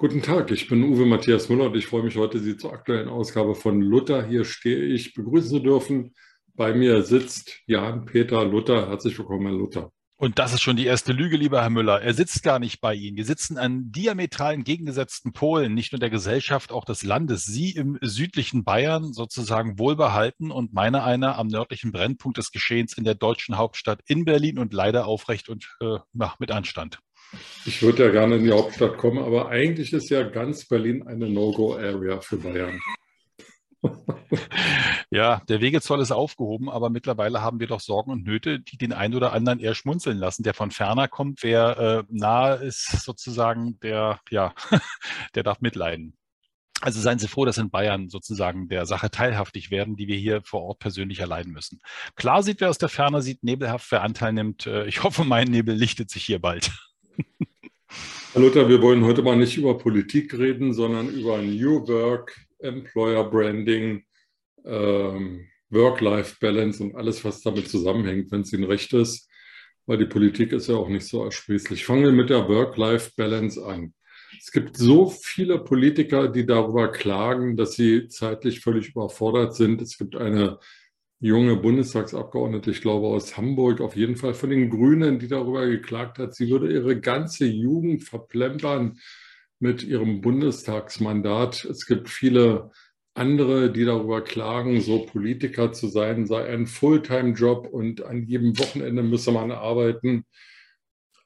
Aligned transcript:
Guten 0.00 0.22
Tag, 0.22 0.52
ich 0.52 0.68
bin 0.68 0.84
Uwe 0.84 1.06
Matthias 1.06 1.48
Müller 1.48 1.64
und 1.64 1.76
ich 1.76 1.88
freue 1.88 2.04
mich 2.04 2.16
heute, 2.16 2.38
Sie 2.38 2.56
zur 2.56 2.72
aktuellen 2.72 3.08
Ausgabe 3.08 3.56
von 3.56 3.80
Luther. 3.80 4.24
Hier 4.24 4.44
stehe 4.44 4.84
ich, 4.84 5.12
begrüßen 5.12 5.50
zu 5.50 5.58
dürfen. 5.58 6.14
Bei 6.54 6.72
mir 6.72 7.02
sitzt 7.02 7.58
Jan-Peter 7.66 8.44
Luther. 8.44 8.88
Herzlich 8.88 9.18
willkommen, 9.18 9.48
Herr 9.48 9.56
Luther. 9.56 9.92
Und 10.14 10.38
das 10.38 10.54
ist 10.54 10.62
schon 10.62 10.76
die 10.76 10.86
erste 10.86 11.10
Lüge, 11.10 11.36
lieber 11.36 11.62
Herr 11.62 11.70
Müller. 11.70 12.00
Er 12.00 12.14
sitzt 12.14 12.44
gar 12.44 12.60
nicht 12.60 12.80
bei 12.80 12.94
Ihnen. 12.94 13.16
Wir 13.16 13.24
sitzen 13.24 13.58
an 13.58 13.90
diametral 13.90 14.54
entgegengesetzten 14.54 15.32
Polen, 15.32 15.74
nicht 15.74 15.90
nur 15.90 15.98
der 15.98 16.10
Gesellschaft, 16.10 16.70
auch 16.70 16.84
des 16.84 17.02
Landes. 17.02 17.44
Sie 17.44 17.72
im 17.72 17.98
südlichen 18.00 18.62
Bayern 18.62 19.12
sozusagen 19.12 19.80
wohlbehalten 19.80 20.52
und 20.52 20.72
meine 20.72 21.02
einer 21.02 21.36
am 21.38 21.48
nördlichen 21.48 21.90
Brennpunkt 21.90 22.38
des 22.38 22.52
Geschehens 22.52 22.96
in 22.96 23.02
der 23.02 23.16
deutschen 23.16 23.58
Hauptstadt 23.58 24.00
in 24.06 24.24
Berlin 24.24 24.60
und 24.60 24.72
leider 24.72 25.08
aufrecht 25.08 25.48
und 25.48 25.76
äh, 25.80 25.98
mit 26.38 26.52
Anstand. 26.52 27.00
Ich 27.66 27.82
würde 27.82 28.04
ja 28.04 28.10
gerne 28.10 28.36
in 28.36 28.44
die 28.44 28.52
Hauptstadt 28.52 28.96
kommen, 28.96 29.18
aber 29.18 29.48
eigentlich 29.48 29.92
ist 29.92 30.08
ja 30.10 30.22
ganz 30.22 30.66
Berlin 30.66 31.06
eine 31.06 31.28
No-Go-Area 31.28 32.20
für 32.20 32.36
Bayern. 32.36 32.80
Ja, 35.10 35.40
der 35.48 35.62
Wegezoll 35.62 36.02
ist 36.02 36.12
aufgehoben, 36.12 36.68
aber 36.68 36.90
mittlerweile 36.90 37.40
haben 37.40 37.60
wir 37.60 37.66
doch 37.66 37.80
Sorgen 37.80 38.10
und 38.10 38.24
Nöte, 38.24 38.60
die 38.60 38.76
den 38.76 38.92
einen 38.92 39.14
oder 39.14 39.32
anderen 39.32 39.58
eher 39.58 39.74
schmunzeln 39.74 40.18
lassen. 40.18 40.42
Der 40.42 40.52
von 40.52 40.70
ferner 40.70 41.08
kommt, 41.08 41.42
wer 41.42 41.78
äh, 41.78 42.04
nahe 42.10 42.56
ist, 42.56 43.04
sozusagen, 43.04 43.80
der, 43.80 44.20
ja, 44.30 44.52
der 45.34 45.44
darf 45.44 45.62
mitleiden. 45.62 46.14
Also 46.80 47.00
seien 47.00 47.18
Sie 47.18 47.26
froh, 47.26 47.44
dass 47.46 47.58
in 47.58 47.70
Bayern 47.70 48.08
sozusagen 48.08 48.68
der 48.68 48.86
Sache 48.86 49.10
teilhaftig 49.10 49.70
werden, 49.70 49.96
die 49.96 50.08
wir 50.08 50.16
hier 50.16 50.42
vor 50.44 50.62
Ort 50.62 50.78
persönlich 50.78 51.20
erleiden 51.20 51.52
müssen. 51.52 51.80
Klar 52.14 52.42
sieht, 52.42 52.60
wer 52.60 52.68
aus 52.68 52.78
der 52.78 52.88
Ferne 52.90 53.22
sieht, 53.22 53.42
nebelhaft, 53.42 53.90
wer 53.90 54.02
Anteil 54.02 54.34
nimmt. 54.34 54.66
Äh, 54.66 54.86
ich 54.86 55.02
hoffe, 55.02 55.24
mein 55.24 55.48
Nebel 55.48 55.74
lichtet 55.74 56.10
sich 56.10 56.24
hier 56.24 56.38
bald. 56.38 56.70
Herr 58.32 58.42
Luther, 58.42 58.68
wir 58.68 58.80
wollen 58.82 59.04
heute 59.04 59.22
mal 59.22 59.36
nicht 59.36 59.56
über 59.56 59.76
Politik 59.78 60.36
reden, 60.38 60.72
sondern 60.72 61.08
über 61.08 61.38
New 61.38 61.86
Work, 61.88 62.36
Employer 62.58 63.28
Branding, 63.28 64.04
ähm, 64.64 65.46
Work-Life-Balance 65.70 66.82
und 66.82 66.96
alles, 66.96 67.24
was 67.24 67.42
damit 67.42 67.68
zusammenhängt, 67.68 68.30
wenn 68.30 68.42
es 68.42 68.52
Ihnen 68.52 68.64
recht 68.64 68.92
ist, 68.92 69.28
weil 69.86 69.98
die 69.98 70.06
Politik 70.06 70.52
ist 70.52 70.68
ja 70.68 70.76
auch 70.76 70.88
nicht 70.88 71.06
so 71.06 71.24
ersprießlich. 71.24 71.84
Fangen 71.84 72.04
wir 72.04 72.12
mit 72.12 72.30
der 72.30 72.48
Work-Life-Balance 72.48 73.64
an. 73.64 73.94
Es 74.40 74.52
gibt 74.52 74.76
so 74.76 75.10
viele 75.10 75.58
Politiker, 75.58 76.28
die 76.28 76.46
darüber 76.46 76.92
klagen, 76.92 77.56
dass 77.56 77.72
sie 77.72 78.08
zeitlich 78.08 78.60
völlig 78.60 78.90
überfordert 78.90 79.56
sind. 79.56 79.80
Es 79.82 79.96
gibt 79.98 80.16
eine 80.16 80.58
junge 81.20 81.56
Bundestagsabgeordnete, 81.56 82.70
ich 82.70 82.80
glaube 82.80 83.08
aus 83.08 83.36
Hamburg, 83.36 83.80
auf 83.80 83.96
jeden 83.96 84.16
Fall 84.16 84.34
von 84.34 84.50
den 84.50 84.70
Grünen, 84.70 85.18
die 85.18 85.28
darüber 85.28 85.66
geklagt 85.66 86.18
hat, 86.18 86.34
sie 86.34 86.48
würde 86.48 86.72
ihre 86.72 87.00
ganze 87.00 87.46
Jugend 87.46 88.04
verplempern 88.04 88.98
mit 89.58 89.82
ihrem 89.82 90.20
Bundestagsmandat. 90.20 91.64
Es 91.64 91.86
gibt 91.86 92.08
viele 92.08 92.70
andere, 93.14 93.72
die 93.72 93.84
darüber 93.84 94.22
klagen, 94.22 94.80
so 94.80 95.04
Politiker 95.06 95.72
zu 95.72 95.88
sein, 95.88 96.26
sei 96.26 96.46
ein 96.46 96.66
Fulltime-Job 96.66 97.66
und 97.66 98.02
an 98.02 98.22
jedem 98.24 98.56
Wochenende 98.58 99.02
müsse 99.02 99.32
man 99.32 99.50
arbeiten. 99.50 100.24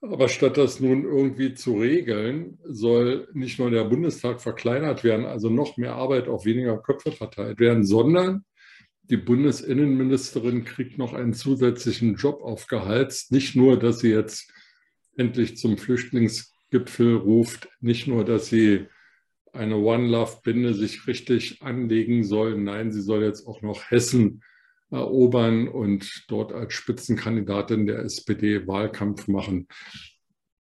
Aber 0.01 0.29
statt 0.29 0.57
das 0.57 0.81
nun 0.81 1.05
irgendwie 1.05 1.55
zu 1.55 1.79
regeln, 1.79 2.59
soll 2.65 3.29
nicht 3.35 3.59
nur 3.59 3.71
der 3.71 3.85
Bundestag 3.85 4.41
verkleinert 4.41 5.05
werden, 5.05 5.27
also 5.27 5.51
noch 5.51 5.77
mehr 5.77 5.95
Arbeit 5.95 6.29
auf 6.29 6.45
weniger 6.47 6.79
Köpfe 6.79 7.13
verteilt 7.13 7.61
werden, 7.61 7.85
sondern 7.85 8.45
die 9.13 9.19
Bundesinnenministerin 9.19 10.65
kriegt 10.65 10.97
noch 10.97 11.13
einen 11.13 11.35
zusätzlichen 11.35 12.15
Job 12.15 12.41
aufgehalst. 12.41 13.31
Nicht 13.31 13.55
nur, 13.55 13.79
dass 13.79 13.99
sie 13.99 14.09
jetzt 14.09 14.51
endlich 15.19 15.59
zum 15.59 15.77
Flüchtlingsgipfel 15.77 17.17
ruft, 17.17 17.69
nicht 17.83 18.07
nur, 18.07 18.25
dass 18.25 18.47
sie 18.47 18.87
eine 19.53 19.77
One 19.77 20.09
Love-Binde 20.09 20.73
sich 20.73 21.07
richtig 21.07 21.61
anlegen 21.61 22.25
soll. 22.25 22.57
Nein, 22.57 22.91
sie 22.91 23.03
soll 23.03 23.23
jetzt 23.23 23.47
auch 23.47 23.61
noch 23.61 23.91
Hessen 23.91 24.43
erobern 24.91 25.69
und 25.69 26.25
dort 26.29 26.55
als 26.55 26.73
Spitzenkandidatin 26.73 27.87
der 27.87 27.99
SPD 27.99 28.67
Wahlkampf 28.67 29.29
machen. 29.29 29.69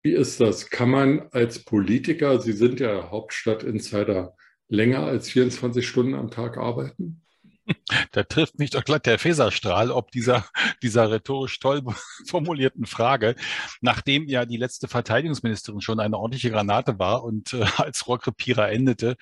Wie 0.03 0.13
ist 0.13 0.43
das? 0.43 0.69
Kann 0.69 0.91
man 0.91 1.29
als 1.31 1.65
Politiker, 1.65 2.39
Sie 2.43 2.53
sind 2.53 2.79
ja 2.79 3.11
Hauptstadt-Insider, 3.11 4.37
länger 4.69 5.05
als 5.05 5.31
24 5.31 5.89
Stunden 5.89 6.13
am 6.15 6.31
Tag 6.31 6.59
arbeiten? 6.59 7.23
Da 8.13 8.23
trifft 8.23 8.59
mich 8.59 8.71
doch 8.71 8.85
glatt 8.85 9.05
der 9.05 9.19
Feserstrahl, 9.19 9.91
ob 9.91 10.11
dieser, 10.11 10.47
dieser 10.83 11.11
rhetorisch 11.11 11.59
toll 11.59 11.83
formulierten 12.27 12.87
Frage, 12.87 13.37
nachdem 13.83 14.27
ja 14.27 14.47
die 14.47 14.57
letzte 14.57 14.89
Verteidigungsministerin 14.89 15.83
schon 15.83 16.01
eine 16.01 16.17
ordentliche 16.17 16.51
Granate 16.51 16.99
war 16.99 17.25
und 17.25 17.53
äh, 17.53 17.65
als 17.77 18.07
Rohrkrepierer 18.07 18.71
endete, 18.71 19.17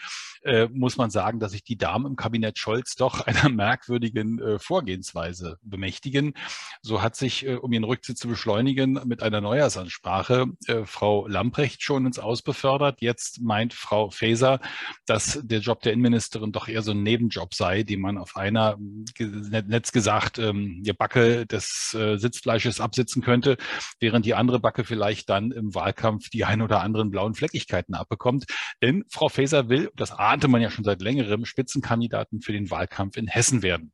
äh, 0.44 0.68
muss 0.68 0.96
man 0.96 1.10
sagen, 1.10 1.40
dass 1.40 1.52
sich 1.52 1.64
die 1.64 1.76
Damen 1.76 2.06
im 2.06 2.16
Kabinett 2.16 2.58
Scholz 2.58 2.94
doch 2.94 3.20
einer 3.26 3.48
merkwürdigen 3.48 4.38
äh, 4.38 4.58
Vorgehensweise 4.58 5.58
bemächtigen. 5.62 6.34
So 6.82 7.02
hat 7.02 7.16
sich, 7.16 7.46
äh, 7.46 7.56
um 7.56 7.72
ihren 7.72 7.84
Rücktritt 7.84 8.18
zu 8.18 8.28
beschleunigen, 8.28 9.00
mit 9.04 9.22
einer 9.22 9.40
Neujahrsansprache 9.40 10.46
äh, 10.66 10.84
Frau 10.84 11.26
Lamprecht 11.26 11.82
schon 11.82 12.06
ins 12.06 12.18
Aus 12.18 12.42
befördert. 12.42 13.00
Jetzt 13.00 13.40
meint 13.40 13.74
Frau 13.74 14.10
Faeser, 14.10 14.60
dass 15.06 15.40
der 15.42 15.60
Job 15.60 15.80
der 15.82 15.92
Innenministerin 15.92 16.52
doch 16.52 16.68
eher 16.68 16.82
so 16.82 16.92
ein 16.92 17.02
Nebenjob 17.02 17.54
sei, 17.54 17.82
den 17.82 18.00
man 18.00 18.18
auf 18.18 18.36
einer, 18.56 18.78
Netz 19.18 19.92
gesagt, 19.92 20.38
ähm, 20.38 20.82
ihr 20.84 20.94
Backe 20.94 21.46
des 21.46 21.94
äh, 21.98 22.16
Sitzfleisches 22.16 22.80
absitzen 22.80 23.22
könnte, 23.22 23.56
während 24.00 24.26
die 24.26 24.34
andere 24.34 24.60
Backe 24.60 24.84
vielleicht 24.84 25.28
dann 25.28 25.50
im 25.50 25.74
Wahlkampf 25.74 26.30
die 26.30 26.44
ein 26.44 26.62
oder 26.62 26.80
anderen 26.80 27.10
blauen 27.10 27.34
Fleckigkeiten 27.34 27.94
abbekommt. 27.94 28.44
Denn 28.80 29.04
Frau 29.08 29.28
Faeser 29.28 29.68
will, 29.68 29.90
das 29.96 30.12
ahnte 30.12 30.48
man 30.48 30.62
ja 30.62 30.70
schon 30.70 30.84
seit 30.84 31.00
längerem, 31.00 31.44
Spitzenkandidaten 31.44 32.40
für 32.40 32.52
den 32.52 32.70
Wahlkampf 32.70 33.16
in 33.16 33.26
Hessen 33.26 33.62
werden 33.62 33.92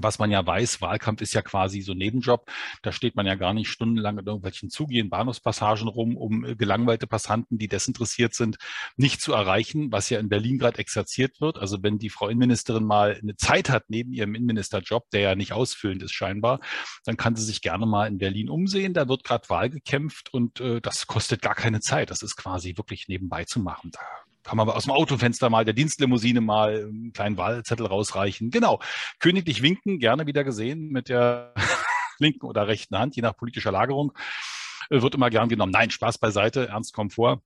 was 0.00 0.18
man 0.18 0.30
ja 0.30 0.44
weiß, 0.46 0.80
Wahlkampf 0.80 1.20
ist 1.20 1.34
ja 1.34 1.42
quasi 1.42 1.82
so 1.82 1.92
Nebenjob. 1.94 2.50
Da 2.82 2.92
steht 2.92 3.16
man 3.16 3.26
ja 3.26 3.34
gar 3.34 3.52
nicht 3.52 3.68
stundenlang 3.68 4.18
in 4.18 4.26
irgendwelchen 4.26 4.70
Zugehen, 4.70 5.10
Bahnhofspassagen 5.10 5.88
rum, 5.88 6.16
um 6.16 6.44
äh, 6.44 6.56
gelangweilte 6.56 7.06
Passanten, 7.06 7.58
die 7.58 7.68
desinteressiert 7.68 8.34
sind, 8.34 8.56
nicht 8.96 9.20
zu 9.20 9.32
erreichen, 9.32 9.92
was 9.92 10.08
ja 10.10 10.18
in 10.18 10.28
Berlin 10.28 10.58
gerade 10.58 10.78
exerziert 10.78 11.40
wird. 11.40 11.58
Also 11.58 11.82
wenn 11.82 11.98
die 11.98 12.10
Frau 12.10 12.28
Innenministerin 12.28 12.84
mal 12.84 13.18
eine 13.20 13.36
Zeit 13.36 13.68
hat 13.70 13.84
neben 13.88 14.12
ihrem 14.12 14.34
Innenministerjob, 14.34 15.10
der 15.10 15.20
ja 15.20 15.34
nicht 15.34 15.52
ausfüllend 15.52 16.02
ist 16.02 16.12
scheinbar, 16.12 16.60
dann 17.04 17.16
kann 17.16 17.36
sie 17.36 17.44
sich 17.44 17.60
gerne 17.60 17.86
mal 17.86 18.06
in 18.06 18.18
Berlin 18.18 18.48
umsehen. 18.48 18.94
Da 18.94 19.08
wird 19.08 19.24
gerade 19.24 19.48
Wahl 19.48 19.70
gekämpft 19.70 20.32
und 20.32 20.60
äh, 20.60 20.80
das 20.80 21.06
kostet 21.06 21.42
gar 21.42 21.54
keine 21.54 21.80
Zeit. 21.80 22.10
Das 22.10 22.22
ist 22.22 22.36
quasi 22.36 22.76
wirklich 22.76 23.08
nebenbei 23.08 23.44
zu 23.44 23.60
machen. 23.60 23.90
Da 23.92 24.00
kann 24.42 24.56
man 24.56 24.68
aus 24.68 24.84
dem 24.84 24.92
Autofenster 24.92 25.50
mal 25.50 25.64
der 25.64 25.74
Dienstlimousine 25.74 26.40
mal 26.40 26.84
einen 26.84 27.12
kleinen 27.12 27.36
Wahlzettel 27.36 27.86
rausreichen. 27.86 28.50
Genau. 28.50 28.80
Königlich 29.18 29.62
winken, 29.62 29.98
gerne 29.98 30.26
wieder 30.26 30.44
gesehen 30.44 30.88
mit 30.88 31.08
der 31.08 31.54
linken 32.18 32.46
oder 32.46 32.66
rechten 32.66 32.98
Hand, 32.98 33.16
je 33.16 33.22
nach 33.22 33.36
politischer 33.36 33.72
Lagerung. 33.72 34.12
Wird 34.90 35.14
immer 35.14 35.30
gern 35.30 35.48
genommen. 35.48 35.72
Nein, 35.72 35.90
Spaß 35.90 36.18
beiseite, 36.18 36.68
ernst 36.68 36.92
kommt 36.92 37.14
vor 37.14 37.42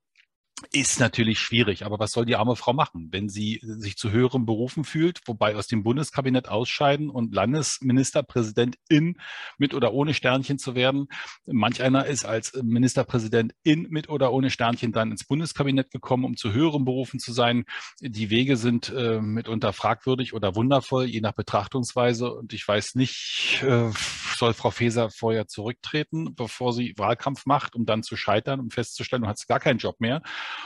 ist 0.73 1.01
natürlich 1.01 1.39
schwierig, 1.39 1.85
aber 1.85 1.99
was 1.99 2.13
soll 2.13 2.25
die 2.25 2.37
arme 2.37 2.57
Frau 2.57 2.73
machen, 2.73 3.09
wenn 3.13 3.29
sie 3.29 3.61
sich 3.63 3.97
zu 3.97 4.11
höherem 4.11 4.47
Berufen 4.47 4.85
fühlt, 4.85 5.21
wobei 5.27 5.55
aus 5.55 5.67
dem 5.67 5.83
Bundeskabinett 5.83 6.49
ausscheiden 6.49 7.11
und 7.11 7.35
Landesministerpräsidentin 7.35 9.19
mit 9.59 9.75
oder 9.75 9.93
ohne 9.93 10.15
Sternchen 10.15 10.59
zu 10.59 10.75
werden? 10.75 11.09
Manch 11.45 11.83
einer 11.83 12.07
ist 12.07 12.25
als 12.25 12.55
Ministerpräsidentin 12.63 13.87
mit 13.91 14.09
oder 14.09 14.33
ohne 14.33 14.51
Sternchen 14.51 14.93
dann 14.93 15.11
ins 15.11 15.25
Bundeskabinett 15.25 15.91
gekommen, 15.91 16.25
um 16.25 16.37
zu 16.39 16.53
höheren 16.53 16.87
Berufen 16.87 17.21
zu 17.21 17.33
sein. 17.35 17.65
Die 18.01 18.31
Wege 18.31 18.57
sind 18.57 18.89
äh, 18.89 19.21
mitunter 19.21 19.75
fragwürdig 19.75 20.33
oder 20.33 20.55
wundervoll, 20.55 21.05
je 21.05 21.21
nach 21.21 21.35
Betrachtungsweise. 21.35 22.33
Und 22.33 22.55
ich 22.55 22.67
weiß 22.67 22.95
nicht, 22.95 23.63
äh, 23.63 23.91
soll 24.37 24.55
Frau 24.55 24.71
Faeser 24.71 25.11
vorher 25.11 25.49
zurücktreten, 25.49 26.35
bevor 26.35 26.73
sie 26.73 26.95
Wahlkampf 26.97 27.45
macht, 27.45 27.75
um 27.75 27.85
dann 27.85 28.03
zu 28.03 28.17
scheitern, 28.17 28.61
um 28.61 28.71
festzustellen, 28.71 29.23
du 29.23 29.29
hast 29.29 29.47
gar 29.47 29.61
keinen 29.61 29.79
Job 29.79 30.01
mehr 30.01 30.23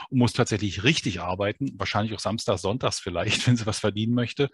und 0.09 0.19
muss 0.19 0.33
tatsächlich 0.33 0.83
richtig 0.83 1.21
arbeiten, 1.21 1.71
wahrscheinlich 1.77 2.13
auch 2.13 2.19
samstags, 2.19 2.61
sonntags 2.61 2.99
vielleicht, 2.99 3.45
wenn 3.47 3.57
sie 3.57 3.65
was 3.65 3.79
verdienen 3.79 4.13
möchte, 4.13 4.49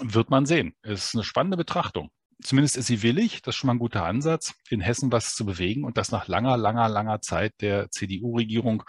wird 0.00 0.30
man 0.30 0.46
sehen. 0.46 0.74
Es 0.82 1.06
ist 1.06 1.14
eine 1.14 1.24
spannende 1.24 1.56
Betrachtung. 1.56 2.10
Zumindest 2.40 2.76
ist 2.76 2.86
sie 2.86 3.02
willig, 3.02 3.42
das 3.42 3.54
ist 3.54 3.58
schon 3.58 3.66
mal 3.66 3.74
ein 3.74 3.80
guter 3.80 4.04
Ansatz, 4.04 4.54
in 4.70 4.80
Hessen 4.80 5.10
was 5.10 5.34
zu 5.34 5.44
bewegen 5.44 5.84
und 5.84 5.96
das 5.96 6.12
nach 6.12 6.28
langer, 6.28 6.56
langer, 6.56 6.88
langer 6.88 7.20
Zeit 7.20 7.52
der 7.60 7.90
CDU-Regierung. 7.90 8.84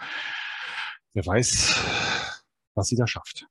Wer 1.14 1.26
weiß, 1.26 1.76
was 2.76 2.86
sie 2.86 2.96
da 2.96 3.08
schafft. 3.08 3.46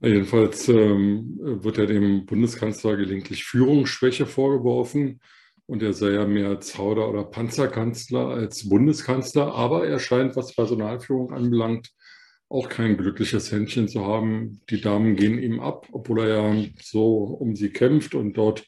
Jedenfalls 0.00 0.68
ähm, 0.68 1.38
wird 1.40 1.78
ja 1.78 1.86
dem 1.86 2.26
Bundeskanzler 2.26 2.96
gelegentlich 2.96 3.44
Führungsschwäche 3.44 4.26
vorgeworfen 4.26 5.20
und 5.66 5.82
er 5.82 5.92
sei 5.92 6.12
ja 6.12 6.26
mehr 6.26 6.60
Zauder- 6.60 7.08
oder 7.08 7.24
Panzerkanzler 7.24 8.28
als 8.28 8.68
Bundeskanzler, 8.68 9.54
aber 9.54 9.86
er 9.86 9.98
scheint, 9.98 10.36
was 10.36 10.54
Personalführung 10.54 11.32
anbelangt, 11.32 11.90
auch 12.48 12.68
kein 12.68 12.96
glückliches 12.96 13.50
Händchen 13.50 13.88
zu 13.88 14.06
haben. 14.06 14.60
Die 14.70 14.80
Damen 14.80 15.16
gehen 15.16 15.38
ihm 15.38 15.58
ab, 15.58 15.88
obwohl 15.90 16.20
er 16.20 16.28
ja 16.28 16.64
so 16.80 17.24
um 17.24 17.56
sie 17.56 17.70
kämpft 17.70 18.14
und 18.14 18.34
dort 18.34 18.64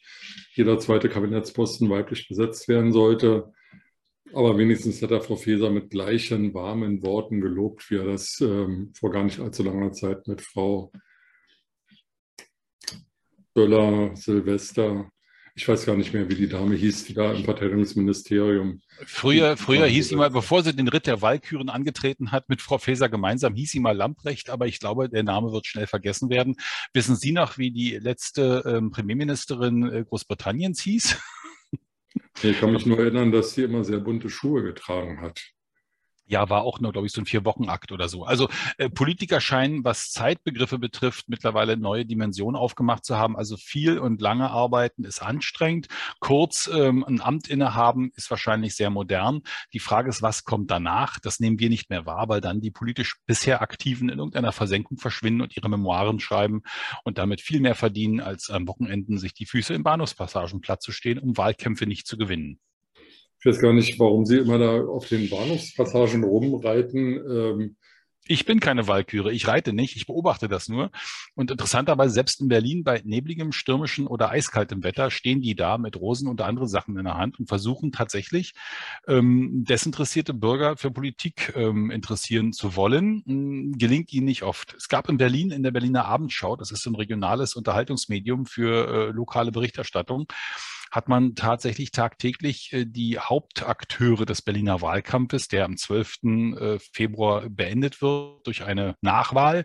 jeder 0.54 0.78
zweite 0.80 1.08
Kabinettsposten 1.08 1.88
weiblich 1.88 2.28
besetzt 2.28 2.66
werden 2.68 2.92
sollte. 2.92 3.52
Aber 4.32 4.58
wenigstens 4.58 5.00
hat 5.00 5.12
er 5.12 5.20
Frau 5.20 5.36
Faeser 5.36 5.70
mit 5.70 5.90
gleichen 5.90 6.52
warmen 6.52 7.02
Worten 7.02 7.40
gelobt, 7.40 7.88
wie 7.90 7.96
er 7.96 8.04
das 8.04 8.40
ähm, 8.40 8.92
vor 8.94 9.10
gar 9.10 9.24
nicht 9.24 9.40
allzu 9.40 9.62
langer 9.62 9.92
Zeit 9.92 10.26
mit 10.26 10.42
Frau 10.42 10.92
Böller, 13.54 14.14
Silvester, 14.16 15.10
ich 15.58 15.66
weiß 15.66 15.86
gar 15.86 15.96
nicht 15.96 16.14
mehr, 16.14 16.28
wie 16.28 16.36
die 16.36 16.48
Dame 16.48 16.76
hieß, 16.76 17.06
die 17.06 17.14
da 17.14 17.32
im 17.32 17.42
Verteidigungsministerium. 17.42 18.80
Früher, 19.04 19.56
früher 19.56 19.86
hieß 19.86 20.10
sie 20.10 20.14
mal, 20.14 20.30
bevor 20.30 20.62
sie 20.62 20.72
den 20.72 20.86
Ritt 20.86 21.08
der 21.08 21.20
Walküren 21.20 21.68
angetreten 21.68 22.30
hat, 22.30 22.48
mit 22.48 22.62
Frau 22.62 22.78
Faeser 22.78 23.08
gemeinsam, 23.08 23.56
hieß 23.56 23.72
sie 23.72 23.80
mal 23.80 23.96
Lamprecht, 23.96 24.50
aber 24.50 24.68
ich 24.68 24.78
glaube, 24.78 25.08
der 25.08 25.24
Name 25.24 25.50
wird 25.50 25.66
schnell 25.66 25.88
vergessen 25.88 26.30
werden. 26.30 26.54
Wissen 26.92 27.16
Sie 27.16 27.32
noch, 27.32 27.58
wie 27.58 27.72
die 27.72 27.98
letzte 27.98 28.62
ähm, 28.66 28.92
Premierministerin 28.92 29.82
äh, 29.90 30.04
Großbritanniens 30.04 30.80
hieß? 30.80 31.18
Ich 32.40 32.60
kann 32.60 32.72
mich 32.72 32.86
nur 32.86 33.00
erinnern, 33.00 33.32
dass 33.32 33.54
sie 33.54 33.64
immer 33.64 33.82
sehr 33.82 33.98
bunte 33.98 34.30
Schuhe 34.30 34.62
getragen 34.62 35.20
hat. 35.20 35.42
Ja, 36.30 36.50
war 36.50 36.62
auch 36.62 36.78
nur, 36.78 36.92
glaube 36.92 37.06
ich, 37.06 37.12
so 37.14 37.22
ein 37.22 37.24
Vier-Wochen-Akt 37.24 37.90
oder 37.90 38.06
so. 38.10 38.24
Also 38.24 38.50
äh, 38.76 38.90
Politiker 38.90 39.40
scheinen, 39.40 39.82
was 39.82 40.10
Zeitbegriffe 40.10 40.78
betrifft, 40.78 41.30
mittlerweile 41.30 41.78
neue 41.78 42.04
Dimensionen 42.04 42.54
aufgemacht 42.54 43.06
zu 43.06 43.16
haben. 43.16 43.34
Also 43.34 43.56
viel 43.56 43.98
und 43.98 44.20
lange 44.20 44.50
arbeiten 44.50 45.04
ist 45.04 45.22
anstrengend. 45.22 45.88
Kurz 46.20 46.68
ähm, 46.70 47.02
ein 47.02 47.22
Amt 47.22 47.48
innehaben 47.48 48.10
ist 48.14 48.30
wahrscheinlich 48.30 48.76
sehr 48.76 48.90
modern. 48.90 49.40
Die 49.72 49.80
Frage 49.80 50.10
ist, 50.10 50.20
was 50.20 50.44
kommt 50.44 50.70
danach? 50.70 51.18
Das 51.18 51.40
nehmen 51.40 51.58
wir 51.58 51.70
nicht 51.70 51.88
mehr 51.88 52.04
wahr, 52.04 52.28
weil 52.28 52.42
dann 52.42 52.60
die 52.60 52.70
politisch 52.70 53.16
bisher 53.24 53.62
Aktiven 53.62 54.10
in 54.10 54.18
irgendeiner 54.18 54.52
Versenkung 54.52 54.98
verschwinden 54.98 55.40
und 55.40 55.56
ihre 55.56 55.70
Memoiren 55.70 56.20
schreiben 56.20 56.60
und 57.04 57.16
damit 57.16 57.40
viel 57.40 57.60
mehr 57.60 57.74
verdienen, 57.74 58.20
als 58.20 58.50
am 58.50 58.68
Wochenenden 58.68 59.16
sich 59.16 59.32
die 59.32 59.46
Füße 59.46 59.72
in 59.72 59.82
Bahnhofspassagen 59.82 60.60
platt 60.60 60.82
zu 60.82 60.92
stehen, 60.92 61.18
um 61.18 61.38
Wahlkämpfe 61.38 61.86
nicht 61.86 62.06
zu 62.06 62.18
gewinnen. 62.18 62.60
Ich 63.40 63.46
weiß 63.46 63.60
gar 63.60 63.72
nicht, 63.72 63.98
warum 64.00 64.24
Sie 64.24 64.38
immer 64.38 64.58
da 64.58 64.80
auf 64.84 65.08
den 65.08 65.30
Bahnhofspassagen 65.30 66.24
rumreiten. 66.24 67.20
Ähm 67.30 67.76
ich 68.30 68.44
bin 68.44 68.60
keine 68.60 68.86
Walküre, 68.86 69.32
ich 69.32 69.48
reite 69.48 69.72
nicht, 69.72 69.96
ich 69.96 70.06
beobachte 70.06 70.48
das 70.48 70.68
nur. 70.68 70.90
Und 71.34 71.50
interessanterweise, 71.50 72.12
selbst 72.12 72.42
in 72.42 72.48
Berlin 72.48 72.84
bei 72.84 73.00
nebligem, 73.02 73.52
stürmischen 73.52 74.06
oder 74.06 74.30
eiskaltem 74.30 74.84
Wetter 74.84 75.10
stehen 75.10 75.40
die 75.40 75.54
da 75.54 75.78
mit 75.78 75.96
Rosen 75.96 76.28
und 76.28 76.42
andere 76.42 76.68
Sachen 76.68 76.98
in 76.98 77.04
der 77.04 77.16
Hand 77.16 77.38
und 77.38 77.48
versuchen 77.48 77.90
tatsächlich, 77.90 78.52
ähm, 79.06 79.64
desinteressierte 79.66 80.34
Bürger 80.34 80.76
für 80.76 80.90
Politik 80.90 81.54
ähm, 81.56 81.90
interessieren 81.90 82.52
zu 82.52 82.76
wollen. 82.76 83.22
Hm, 83.24 83.72
gelingt 83.78 84.12
ihnen 84.12 84.26
nicht 84.26 84.42
oft. 84.42 84.74
Es 84.74 84.88
gab 84.88 85.08
in 85.08 85.16
Berlin 85.16 85.50
in 85.50 85.62
der 85.62 85.70
Berliner 85.70 86.04
Abendschau, 86.04 86.54
das 86.54 86.70
ist 86.70 86.84
ein 86.86 86.96
regionales 86.96 87.54
Unterhaltungsmedium 87.54 88.44
für 88.44 89.08
äh, 89.08 89.10
lokale 89.10 89.52
Berichterstattung, 89.52 90.26
hat 90.90 91.08
man 91.08 91.34
tatsächlich 91.34 91.90
tagtäglich 91.90 92.72
äh, 92.72 92.84
die 92.86 93.18
Hauptakteure 93.18 94.26
des 94.26 94.42
Berliner 94.42 94.80
Wahlkampfes, 94.80 95.48
der 95.48 95.64
am 95.64 95.76
12. 95.76 96.18
Äh, 96.24 96.78
Februar 96.92 97.48
beendet 97.48 98.00
wird, 98.02 98.46
durch 98.46 98.64
eine 98.64 98.96
Nachwahl 99.00 99.64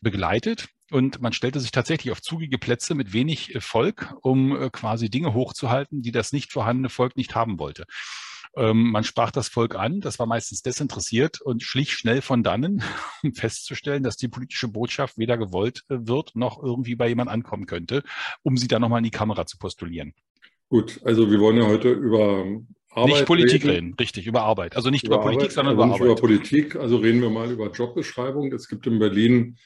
begleitet. 0.00 0.68
Und 0.90 1.22
man 1.22 1.32
stellte 1.32 1.60
sich 1.60 1.70
tatsächlich 1.70 2.12
auf 2.12 2.20
zugige 2.20 2.58
Plätze 2.58 2.94
mit 2.94 3.12
wenig 3.12 3.54
äh, 3.54 3.60
Volk, 3.60 4.14
um 4.22 4.70
quasi 4.72 5.10
Dinge 5.10 5.34
hochzuhalten, 5.34 6.02
die 6.02 6.12
das 6.12 6.32
nicht 6.32 6.52
vorhandene 6.52 6.90
Volk 6.90 7.16
nicht 7.16 7.34
haben 7.34 7.58
wollte. 7.58 7.84
Ähm, 8.54 8.90
man 8.90 9.04
sprach 9.04 9.30
das 9.30 9.48
Volk 9.48 9.76
an, 9.76 10.00
das 10.00 10.18
war 10.18 10.26
meistens 10.26 10.60
desinteressiert 10.60 11.40
und 11.40 11.62
schlich 11.62 11.94
schnell 11.94 12.20
von 12.20 12.42
dannen, 12.42 12.82
um 13.22 13.34
festzustellen, 13.34 14.02
dass 14.02 14.16
die 14.16 14.28
politische 14.28 14.68
Botschaft 14.68 15.16
weder 15.16 15.38
gewollt 15.38 15.84
wird, 15.88 16.36
noch 16.36 16.62
irgendwie 16.62 16.94
bei 16.94 17.08
jemand 17.08 17.30
ankommen 17.30 17.66
könnte, 17.66 18.02
um 18.42 18.56
sie 18.58 18.68
dann 18.68 18.82
nochmal 18.82 18.98
in 18.98 19.04
die 19.04 19.10
Kamera 19.10 19.46
zu 19.46 19.56
postulieren. 19.56 20.12
Gut, 20.72 21.00
also 21.04 21.30
wir 21.30 21.38
wollen 21.38 21.58
ja 21.58 21.66
heute 21.66 21.90
über 21.90 22.46
Arbeit 22.88 23.10
Nicht 23.10 23.26
Politik 23.26 23.62
reden. 23.62 23.88
reden. 23.88 23.94
richtig, 24.00 24.26
über 24.26 24.40
Arbeit. 24.40 24.74
Also 24.74 24.88
nicht 24.88 25.04
über, 25.04 25.16
über 25.16 25.24
Politik, 25.24 25.42
Arbeit, 25.42 25.52
sondern 25.52 25.74
also 25.74 25.82
über 25.82 25.92
nicht 25.92 26.00
Arbeit. 26.00 26.12
Über 26.12 26.20
Politik, 26.28 26.76
also 26.76 26.96
reden 26.96 27.20
wir 27.20 27.28
mal 27.28 27.50
über 27.50 27.70
Jobbeschreibung. 27.70 28.50
Es 28.54 28.68
gibt 28.68 28.86
in 28.86 28.98
Berlin 28.98 29.58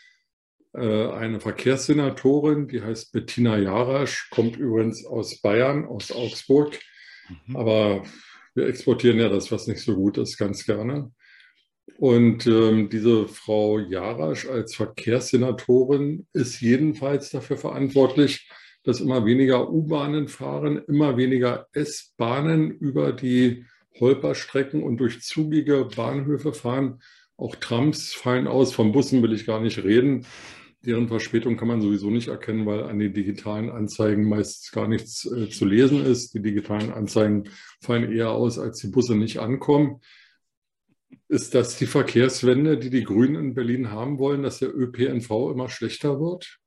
äh, 0.75 1.07
eine 1.11 1.39
Verkehrssenatorin, 1.39 2.67
die 2.67 2.83
heißt 2.83 3.13
Bettina 3.13 3.57
Jarasch, 3.57 4.31
kommt 4.31 4.57
übrigens 4.57 5.07
aus 5.07 5.41
Bayern, 5.41 5.85
aus 5.85 6.11
Augsburg. 6.11 6.77
Mhm. 7.47 7.57
Aber 7.57 8.03
wir 8.57 8.67
exportieren 8.67 9.21
ja 9.21 9.29
das, 9.29 9.53
was 9.53 9.69
nicht 9.69 9.83
so 9.83 9.95
gut 9.95 10.19
ist, 10.19 10.37
ganz 10.39 10.67
gerne. 10.67 11.13
Und 11.99 12.49
ähm, 12.49 12.91
diese 12.91 13.29
Frau 13.29 13.79
Jarasch 13.79 14.49
als 14.49 14.75
Verkehrssenatorin 14.75 16.27
ist 16.33 16.61
jedenfalls 16.61 17.31
dafür 17.31 17.59
verantwortlich, 17.59 18.51
dass 18.87 19.01
immer 19.01 19.27
weniger 19.27 19.69
U-Bahnen 19.73 20.29
fahren, 20.29 20.81
immer 20.87 21.17
weniger 21.17 21.67
S-Bahnen 21.73 22.71
über 22.71 23.13
die 23.13 23.67
Holperstrecken 23.99 24.81
und 24.81 24.99
durch 24.99 25.23
zugige 25.23 25.89
Bahnhöfe 25.97 26.53
fahren. 26.53 27.03
Auch 27.37 27.57
Trams 27.57 28.15
fallen 28.15 28.47
aus, 28.47 28.73
von 28.73 28.93
Bussen 28.93 29.23
will 29.25 29.33
ich 29.33 29.45
gar 29.45 29.61
nicht 29.61 29.83
reden. 29.83 30.25
Deren 30.83 31.09
Verspätung 31.09 31.57
kann 31.57 31.67
man 31.67 31.81
sowieso 31.83 32.11
nicht 32.11 32.29
erkennen, 32.29 32.65
weil 32.65 32.85
an 32.85 33.01
den 33.01 33.13
digitalen 33.13 33.71
Anzeigen 33.71 34.29
meist 34.29 34.71
gar 34.71 34.87
nichts 34.87 35.25
äh, 35.27 35.49
zu 35.51 35.65
lesen 35.65 36.07
ist. 36.07 36.35
Die 36.35 36.43
digitalen 36.43 36.93
Anzeigen 36.93 37.49
fallen 37.81 38.13
eher 38.13 38.31
aus, 38.31 38.57
als 38.57 38.79
die 38.79 38.89
Busse 38.89 39.17
nicht 39.17 39.41
ankommen. 39.41 40.01
Ist 41.27 41.57
das 41.57 41.77
die 41.77 41.87
Verkehrswende, 41.87 42.79
die 42.79 42.91
die 42.91 43.03
Grünen 43.03 43.35
in 43.35 43.55
Berlin 43.55 43.91
haben 43.91 44.21
wollen, 44.21 44.45
dass 44.45 44.61
der 44.61 44.73
ÖPNV 44.73 45.51
immer 45.51 45.69
schlechter 45.69 46.21
wird? 46.21 46.61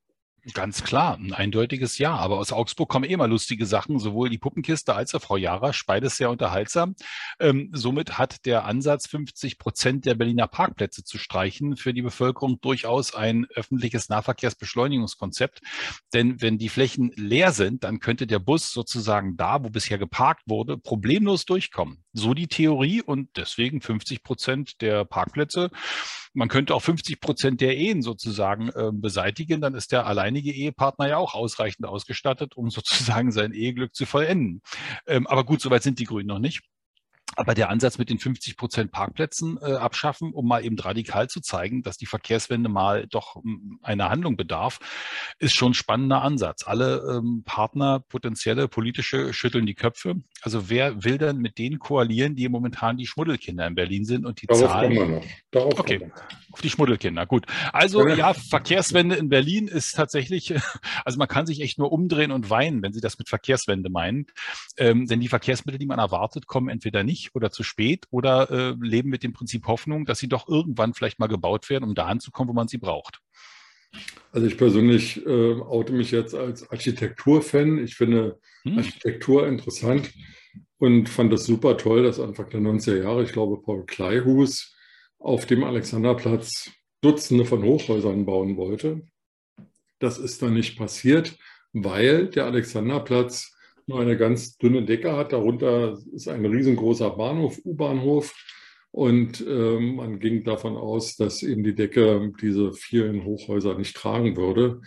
Ganz 0.54 0.84
klar, 0.84 1.18
ein 1.18 1.34
eindeutiges 1.34 1.98
Ja. 1.98 2.16
Aber 2.16 2.38
aus 2.38 2.52
Augsburg 2.52 2.90
kommen 2.90 3.10
eh 3.10 3.18
mal 3.18 3.30
lustige 3.30 3.66
Sachen, 3.66 4.00
sowohl 4.00 4.30
die 4.30 4.38
Puppenkiste 4.38 4.96
als 4.96 5.14
auch 5.14 5.22
Frau 5.22 5.38
Jarasch, 5.38 5.86
beides 5.86 6.18
sehr 6.18 6.30
unterhaltsam. 6.30 6.96
Ähm, 7.40 7.70
somit 7.74 8.18
hat 8.18 8.46
der 8.46 8.66
Ansatz, 8.66 9.08
50 9.08 9.60
Prozent 9.60 10.06
der 10.06 10.16
Berliner 10.16 10.48
Parkplätze 10.48 11.04
zu 11.04 11.18
streichen, 11.18 11.76
für 11.76 11.94
die 11.94 12.02
Bevölkerung 12.02 12.62
durchaus 12.62 13.14
ein 13.14 13.46
öffentliches 13.54 14.10
Nahverkehrsbeschleunigungskonzept. 14.10 15.62
Denn 16.14 16.42
wenn 16.42 16.58
die 16.58 16.70
Flächen 16.70 17.12
leer 17.16 17.52
sind, 17.52 17.84
dann 17.84 18.00
könnte 18.00 18.26
der 18.26 18.40
Bus 18.40 18.72
sozusagen 18.72 19.36
da, 19.36 19.64
wo 19.64 19.70
bisher 19.70 19.98
geparkt 19.98 20.44
wurde, 20.48 20.78
problemlos 20.78 21.46
durchkommen. 21.46 22.04
So 22.14 22.34
die 22.34 22.48
Theorie 22.48 23.02
und 23.02 23.30
deswegen 23.38 23.82
50 23.82 24.24
Prozent 24.24 24.82
der 24.82 25.06
Parkplätze. 25.06 25.70
Man 26.34 26.48
könnte 26.48 26.74
auch 26.74 26.82
50 26.82 27.22
Prozent 27.22 27.62
der 27.62 27.78
Ehen 27.78 28.02
sozusagen 28.02 28.70
äh, 28.70 28.92
beseitigen, 28.92 29.62
dann 29.62 29.76
ist 29.76 29.92
der 29.92 30.06
alleinige 30.06 30.52
Ehepartner 30.52 31.08
ja 31.08 31.18
auch 31.18 31.34
ausreichend 31.34 31.86
ausgestattet, 31.86 32.56
um 32.56 32.70
sozusagen 32.70 33.32
sein 33.32 33.52
Eheglück 33.52 33.96
zu 33.96 34.06
vollenden. 34.06 34.62
Ähm, 35.08 35.28
aber 35.28 35.44
gut, 35.44 35.62
soweit 35.62 35.84
sind 35.84 36.00
die 36.00 36.06
Grünen 36.06 36.28
noch 36.28 36.40
nicht. 36.40 36.62
Aber 37.40 37.54
der 37.54 37.70
Ansatz 37.70 37.98
mit 37.98 38.10
den 38.10 38.20
50 38.20 38.58
Prozent 38.58 38.92
Parkplätzen 38.92 39.58
äh, 39.62 39.72
abschaffen, 39.72 40.34
um 40.34 40.46
mal 40.46 40.66
eben 40.66 40.78
radikal 40.78 41.30
zu 41.30 41.40
zeigen, 41.40 41.84
dass 41.84 41.96
die 41.96 42.06
Verkehrswende 42.06 42.68
mal 42.68 43.08
doch 43.08 43.38
um, 43.38 43.80
einer 43.82 44.10
Handlung 44.10 44.36
bedarf, 44.36 44.80
ist 45.40 45.56
schon 45.56 45.72
ein 45.72 45.74
spannender 45.74 46.22
Ansatz. 46.22 46.68
Alle 46.68 47.18
ähm, 47.18 47.44
Partner, 47.46 48.02
potenzielle 48.02 48.68
politische, 48.68 49.34
schütteln 49.34 49.66
die 49.66 49.74
Köpfe. 49.74 50.16
Also 50.42 50.70
wer 50.70 51.06
will 51.06 51.18
denn 51.18 51.38
mit 51.38 51.58
denen 51.58 51.80
koalieren, 51.80 52.36
die 52.36 52.50
momentan 52.50 52.98
die 52.98 53.08
Schmuddelkinder 53.08 53.68
in 53.68 53.76
Berlin 53.76 54.04
sind 54.04 54.26
und 54.26 54.42
die 54.42 54.48
Darauf 54.48 54.64
Zahlen? 54.64 54.96
Kommen 54.98 55.10
wir 55.10 55.16
noch. 55.20 55.26
Darauf 55.52 55.80
okay, 55.80 56.12
auf 56.52 56.62
die 56.62 56.70
Schmuddelkinder. 56.70 57.26
Gut. 57.26 57.46
Also 57.72 58.06
ja. 58.06 58.16
ja, 58.16 58.34
Verkehrswende 58.34 59.16
in 59.16 59.30
Berlin 59.30 59.70
ist 59.70 59.96
tatsächlich, 59.96 60.54
also 61.06 61.18
man 61.18 61.30
kann 61.30 61.46
sich 61.46 61.62
echt 61.62 61.80
nur 61.80 61.92
umdrehen 61.94 62.32
und 62.32 62.50
weinen, 62.50 62.82
wenn 62.84 62.92
Sie 62.92 63.02
das 63.02 63.18
mit 63.18 63.30
Verkehrswende 63.30 63.90
meinen. 63.90 64.26
Ähm, 64.78 65.08
denn 65.08 65.22
die 65.22 65.30
Verkehrsmittel, 65.30 65.80
die 65.80 65.86
man 65.86 66.00
erwartet, 66.00 66.48
kommen 66.48 66.68
entweder 66.68 67.04
nicht 67.04 67.29
oder 67.36 67.52
zu 67.52 67.64
spät 67.64 68.06
oder 68.12 68.50
äh, 68.50 68.76
leben 68.80 69.10
mit 69.10 69.24
dem 69.24 69.34
Prinzip 69.34 69.68
Hoffnung, 69.68 70.06
dass 70.06 70.20
sie 70.20 70.28
doch 70.28 70.48
irgendwann 70.48 70.94
vielleicht 70.94 71.20
mal 71.20 71.28
gebaut 71.28 71.70
werden, 71.70 71.84
um 71.84 71.96
da 71.96 72.06
anzukommen, 72.06 72.50
wo 72.50 72.54
man 72.54 72.68
sie 72.68 72.78
braucht? 72.78 73.22
Also 74.32 74.46
ich 74.46 74.58
persönlich 74.58 75.26
äh, 75.26 75.54
oute 75.62 75.94
mich 75.94 76.12
jetzt 76.12 76.36
als 76.36 76.70
Architekturfan. 76.70 77.80
Ich 77.80 77.96
finde 77.96 78.40
hm. 78.64 78.78
Architektur 78.78 79.48
interessant 79.48 80.12
und 80.78 81.10
fand 81.10 81.34
es 81.34 81.46
super 81.46 81.78
toll, 81.78 82.04
dass 82.04 82.20
Anfang 82.20 82.50
der 82.50 82.62
90er 82.62 83.04
Jahre, 83.04 83.24
ich 83.24 83.32
glaube, 83.32 83.62
Paul 83.62 83.86
Kleihus 83.86 84.76
auf 85.18 85.46
dem 85.46 85.64
Alexanderplatz 85.64 86.72
Dutzende 87.02 87.46
von 87.46 87.64
Hochhäusern 87.64 88.26
bauen 88.26 88.58
wollte. 88.58 89.02
Das 90.00 90.18
ist 90.18 90.42
dann 90.42 90.54
nicht 90.54 90.78
passiert, 90.78 91.38
weil 91.74 92.28
der 92.28 92.46
Alexanderplatz 92.46 93.56
nur 93.90 94.00
eine 94.00 94.18
ganz 94.18 94.58
dünne 94.58 94.86
Decke 94.86 95.18
hat. 95.18 95.34
Darunter 95.34 95.98
ist 96.14 96.28
ein 96.28 96.46
riesengroßer 96.46 97.10
Bahnhof, 97.10 97.60
U-Bahnhof. 97.66 98.34
Und 98.92 99.46
äh, 99.46 99.80
man 99.80 100.20
ging 100.20 100.44
davon 100.44 100.78
aus, 100.78 101.16
dass 101.16 101.44
eben 101.44 101.64
die 101.64 101.76
Decke 101.76 102.32
diese 102.42 102.72
vielen 102.74 103.26
Hochhäuser 103.26 103.78
nicht 103.78 103.96
tragen 103.96 104.38
würde. 104.38 104.82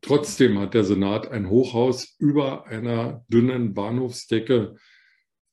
Trotzdem 0.00 0.58
hat 0.58 0.74
der 0.74 0.84
Senat 0.84 1.30
ein 1.30 1.48
Hochhaus 1.50 2.16
über 2.18 2.66
einer 2.66 3.24
dünnen 3.28 3.74
Bahnhofsdecke 3.74 4.76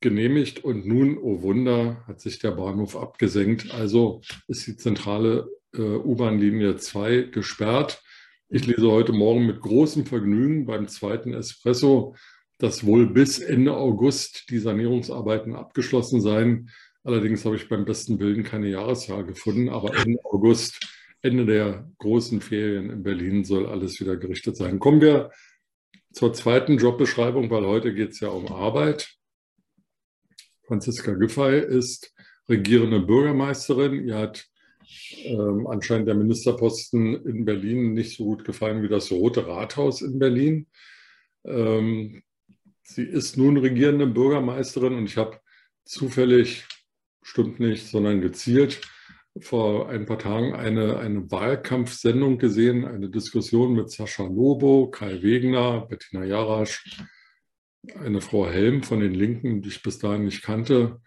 genehmigt 0.01 0.63
und 0.63 0.85
nun, 0.85 1.17
oh 1.17 1.41
Wunder, 1.41 2.03
hat 2.07 2.21
sich 2.21 2.39
der 2.39 2.51
Bahnhof 2.51 2.95
abgesenkt. 2.95 3.71
Also 3.71 4.21
ist 4.47 4.67
die 4.67 4.77
zentrale 4.77 5.47
äh, 5.73 5.81
U-Bahn-Linie 5.81 6.77
2 6.77 7.29
gesperrt. 7.31 8.03
Ich 8.49 8.67
lese 8.67 8.91
heute 8.91 9.13
Morgen 9.13 9.47
mit 9.47 9.61
großem 9.61 10.05
Vergnügen 10.05 10.65
beim 10.65 10.87
zweiten 10.87 11.33
Espresso 11.33 12.15
dass 12.57 12.85
wohl 12.85 13.07
bis 13.07 13.39
Ende 13.39 13.75
August 13.75 14.45
die 14.49 14.59
Sanierungsarbeiten 14.59 15.55
abgeschlossen 15.55 16.21
seien. 16.21 16.69
Allerdings 17.03 17.45
habe 17.45 17.55
ich 17.55 17.69
beim 17.69 17.85
besten 17.85 18.19
Willen 18.19 18.43
keine 18.43 18.67
Jahreszahl 18.67 19.25
gefunden, 19.25 19.69
aber 19.69 19.95
Ende 19.95 20.19
August, 20.23 20.79
Ende 21.21 21.45
der 21.45 21.89
großen 21.99 22.41
Ferien 22.41 22.89
in 22.89 23.03
Berlin 23.03 23.43
soll 23.43 23.65
alles 23.65 23.99
wieder 23.99 24.17
gerichtet 24.17 24.55
sein. 24.57 24.79
Kommen 24.79 25.01
wir 25.01 25.31
zur 26.13 26.33
zweiten 26.33 26.77
Jobbeschreibung, 26.77 27.49
weil 27.49 27.65
heute 27.65 27.93
geht 27.93 28.11
es 28.11 28.21
ja 28.21 28.29
um 28.29 28.47
Arbeit. 28.47 29.15
Franziska 30.65 31.13
Giffey 31.13 31.59
ist 31.59 32.13
regierende 32.47 33.01
Bürgermeisterin. 33.01 34.07
Ihr 34.07 34.17
hat 34.17 34.47
ähm, 35.25 35.67
anscheinend 35.67 36.07
der 36.07 36.15
Ministerposten 36.15 37.25
in 37.25 37.45
Berlin 37.45 37.93
nicht 37.93 38.17
so 38.17 38.23
gut 38.23 38.45
gefallen 38.45 38.81
wie 38.81 38.87
das 38.87 39.11
Rote 39.11 39.45
Rathaus 39.45 40.01
in 40.01 40.19
Berlin. 40.19 40.67
Ähm, 41.43 42.23
sie 42.85 43.03
ist 43.03 43.37
nun 43.37 43.57
regierende 43.57 44.07
Bürgermeisterin 44.07 44.95
und 44.95 45.05
ich 45.05 45.17
habe 45.17 45.39
zufällig 45.83 46.65
stimmt 47.21 47.59
nicht, 47.59 47.87
sondern 47.87 48.21
gezielt 48.21 48.81
vor 49.39 49.89
ein 49.89 50.05
paar 50.05 50.19
Tagen 50.19 50.53
eine, 50.53 50.99
eine 50.99 51.29
Wahlkampfsendung 51.29 52.37
gesehen, 52.37 52.85
eine 52.85 53.09
Diskussion 53.09 53.73
mit 53.73 53.91
Sascha 53.91 54.23
Lobo, 54.23 54.89
Kai 54.89 55.21
Wegner, 55.21 55.87
Bettina 55.87 56.23
Jarasch, 56.23 57.01
eine 57.99 58.21
Frau 58.21 58.47
Helm 58.47 58.83
von 58.83 58.99
den 59.01 59.13
Linken, 59.13 59.61
die 59.61 59.69
ich 59.69 59.83
bis 59.83 59.99
dahin 59.99 60.25
nicht 60.25 60.43
kannte, 60.43 61.01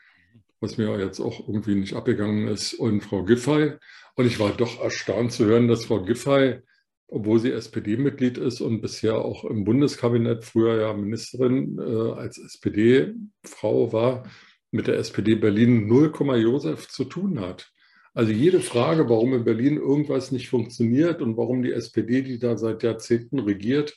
was 0.61 0.76
mir 0.76 0.99
jetzt 0.99 1.20
auch 1.20 1.49
irgendwie 1.49 1.76
nicht 1.76 1.94
abgegangen 1.94 2.49
ist, 2.49 2.75
und 2.75 3.00
Frau 3.00 3.25
Giffey. 3.25 3.75
Und 4.16 4.26
ich 4.26 4.38
war 4.38 4.50
doch 4.50 4.82
erstaunt 4.82 5.32
zu 5.32 5.47
hören, 5.47 5.68
dass 5.68 5.87
Frau 5.87 6.02
Giffey, 6.02 6.61
obwohl 7.08 7.38
sie 7.40 7.52
SPD-Mitglied 7.52 8.38
ist 8.38 8.60
und 8.60 8.82
bisher 8.82 9.16
auch 9.16 9.44
im 9.44 9.64
Bundeskabinett 9.64 10.44
früher 10.44 10.80
ja 10.80 10.92
Ministerin 10.92 11.78
äh, 11.78 12.12
als 12.12 12.38
SPD-Frau 12.38 13.92
war, 13.92 14.30
mit 14.70 14.86
der 14.86 14.98
SPD 14.98 15.34
Berlin 15.34 15.86
0, 15.86 16.12
Josef 16.36 16.88
zu 16.88 17.04
tun 17.04 17.40
hat. 17.40 17.72
Also 18.12 18.32
jede 18.32 18.60
Frage, 18.60 19.08
warum 19.08 19.32
in 19.32 19.44
Berlin 19.44 19.76
irgendwas 19.76 20.32
nicht 20.32 20.48
funktioniert 20.48 21.22
und 21.22 21.36
warum 21.36 21.62
die 21.62 21.72
SPD, 21.72 22.22
die 22.22 22.38
da 22.38 22.58
seit 22.58 22.82
Jahrzehnten 22.82 23.38
regiert, 23.38 23.96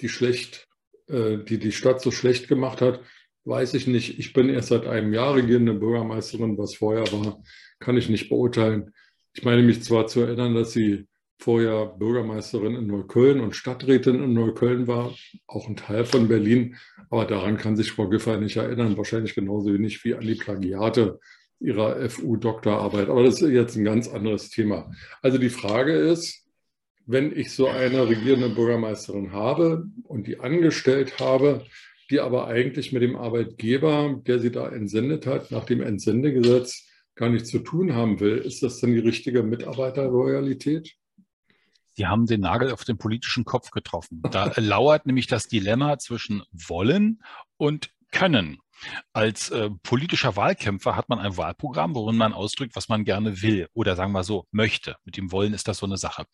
die 0.00 0.08
schlecht, 0.08 0.66
äh, 1.08 1.38
die 1.38 1.58
die 1.58 1.72
Stadt 1.72 2.00
so 2.00 2.10
schlecht 2.10 2.48
gemacht 2.48 2.80
hat, 2.80 3.00
weiß 3.44 3.74
ich 3.74 3.86
nicht. 3.86 4.18
Ich 4.18 4.32
bin 4.32 4.48
erst 4.48 4.68
seit 4.68 4.86
einem 4.86 5.12
Jahr 5.12 5.36
regierende 5.36 5.74
Bürgermeisterin, 5.74 6.58
was 6.58 6.74
vorher 6.74 7.10
war, 7.12 7.42
kann 7.78 7.96
ich 7.96 8.08
nicht 8.08 8.28
beurteilen. 8.28 8.92
Ich 9.34 9.44
meine 9.44 9.62
mich 9.62 9.82
zwar 9.82 10.08
zu 10.08 10.20
erinnern, 10.20 10.54
dass 10.54 10.72
sie 10.72 11.06
vorher 11.40 11.86
Bürgermeisterin 11.86 12.76
in 12.76 12.86
Neukölln 12.86 13.40
und 13.40 13.56
Stadträtin 13.56 14.22
in 14.22 14.34
Neukölln 14.34 14.86
war, 14.86 15.14
auch 15.46 15.68
ein 15.68 15.76
Teil 15.76 16.04
von 16.04 16.28
Berlin. 16.28 16.76
Aber 17.08 17.24
daran 17.24 17.56
kann 17.56 17.76
sich 17.76 17.92
Frau 17.92 18.08
Giffey 18.08 18.38
nicht 18.38 18.56
erinnern, 18.56 18.96
wahrscheinlich 18.98 19.34
genauso 19.34 19.72
wenig 19.72 20.04
wie 20.04 20.14
an 20.14 20.20
die 20.20 20.34
Plagiate 20.34 21.18
ihrer 21.58 22.08
FU-Doktorarbeit. 22.08 23.08
Aber 23.08 23.22
das 23.24 23.40
ist 23.40 23.50
jetzt 23.50 23.76
ein 23.76 23.84
ganz 23.84 24.08
anderes 24.08 24.50
Thema. 24.50 24.92
Also 25.22 25.38
die 25.38 25.50
Frage 25.50 25.92
ist, 25.92 26.46
wenn 27.06 27.36
ich 27.36 27.52
so 27.52 27.68
eine 27.68 28.08
regierende 28.08 28.50
Bürgermeisterin 28.50 29.32
habe 29.32 29.86
und 30.04 30.26
die 30.26 30.40
angestellt 30.40 31.18
habe, 31.20 31.64
die 32.10 32.20
aber 32.20 32.48
eigentlich 32.48 32.92
mit 32.92 33.02
dem 33.02 33.16
Arbeitgeber, 33.16 34.20
der 34.26 34.40
sie 34.40 34.52
da 34.52 34.68
entsendet 34.68 35.26
hat, 35.26 35.50
nach 35.50 35.64
dem 35.64 35.80
Entsendegesetz 35.80 36.86
gar 37.14 37.30
nichts 37.30 37.48
zu 37.48 37.60
tun 37.60 37.94
haben 37.94 38.20
will, 38.20 38.38
ist 38.38 38.62
das 38.62 38.78
dann 38.80 38.92
die 38.92 38.98
richtige 38.98 39.42
Mitarbeiterloyalität? 39.42 40.96
Sie 42.00 42.06
haben 42.06 42.24
den 42.24 42.40
Nagel 42.40 42.72
auf 42.72 42.84
den 42.84 42.96
politischen 42.96 43.44
Kopf 43.44 43.72
getroffen. 43.72 44.22
Da 44.30 44.54
lauert 44.56 45.04
nämlich 45.04 45.26
das 45.26 45.48
Dilemma 45.48 45.98
zwischen 45.98 46.42
wollen 46.50 47.22
und 47.58 47.90
können. 48.10 48.56
Als 49.12 49.50
äh, 49.50 49.70
politischer 49.82 50.36
Wahlkämpfer 50.36 50.96
hat 50.96 51.08
man 51.08 51.18
ein 51.18 51.36
Wahlprogramm, 51.36 51.94
worin 51.94 52.16
man 52.16 52.32
ausdrückt, 52.32 52.76
was 52.76 52.88
man 52.88 53.04
gerne 53.04 53.42
will 53.42 53.68
oder 53.74 53.96
sagen 53.96 54.12
wir 54.12 54.24
so 54.24 54.46
möchte. 54.50 54.96
Mit 55.04 55.16
dem 55.16 55.32
Wollen 55.32 55.54
ist 55.54 55.68
das 55.68 55.78
so 55.78 55.86
eine 55.86 55.96
Sache. 55.96 56.24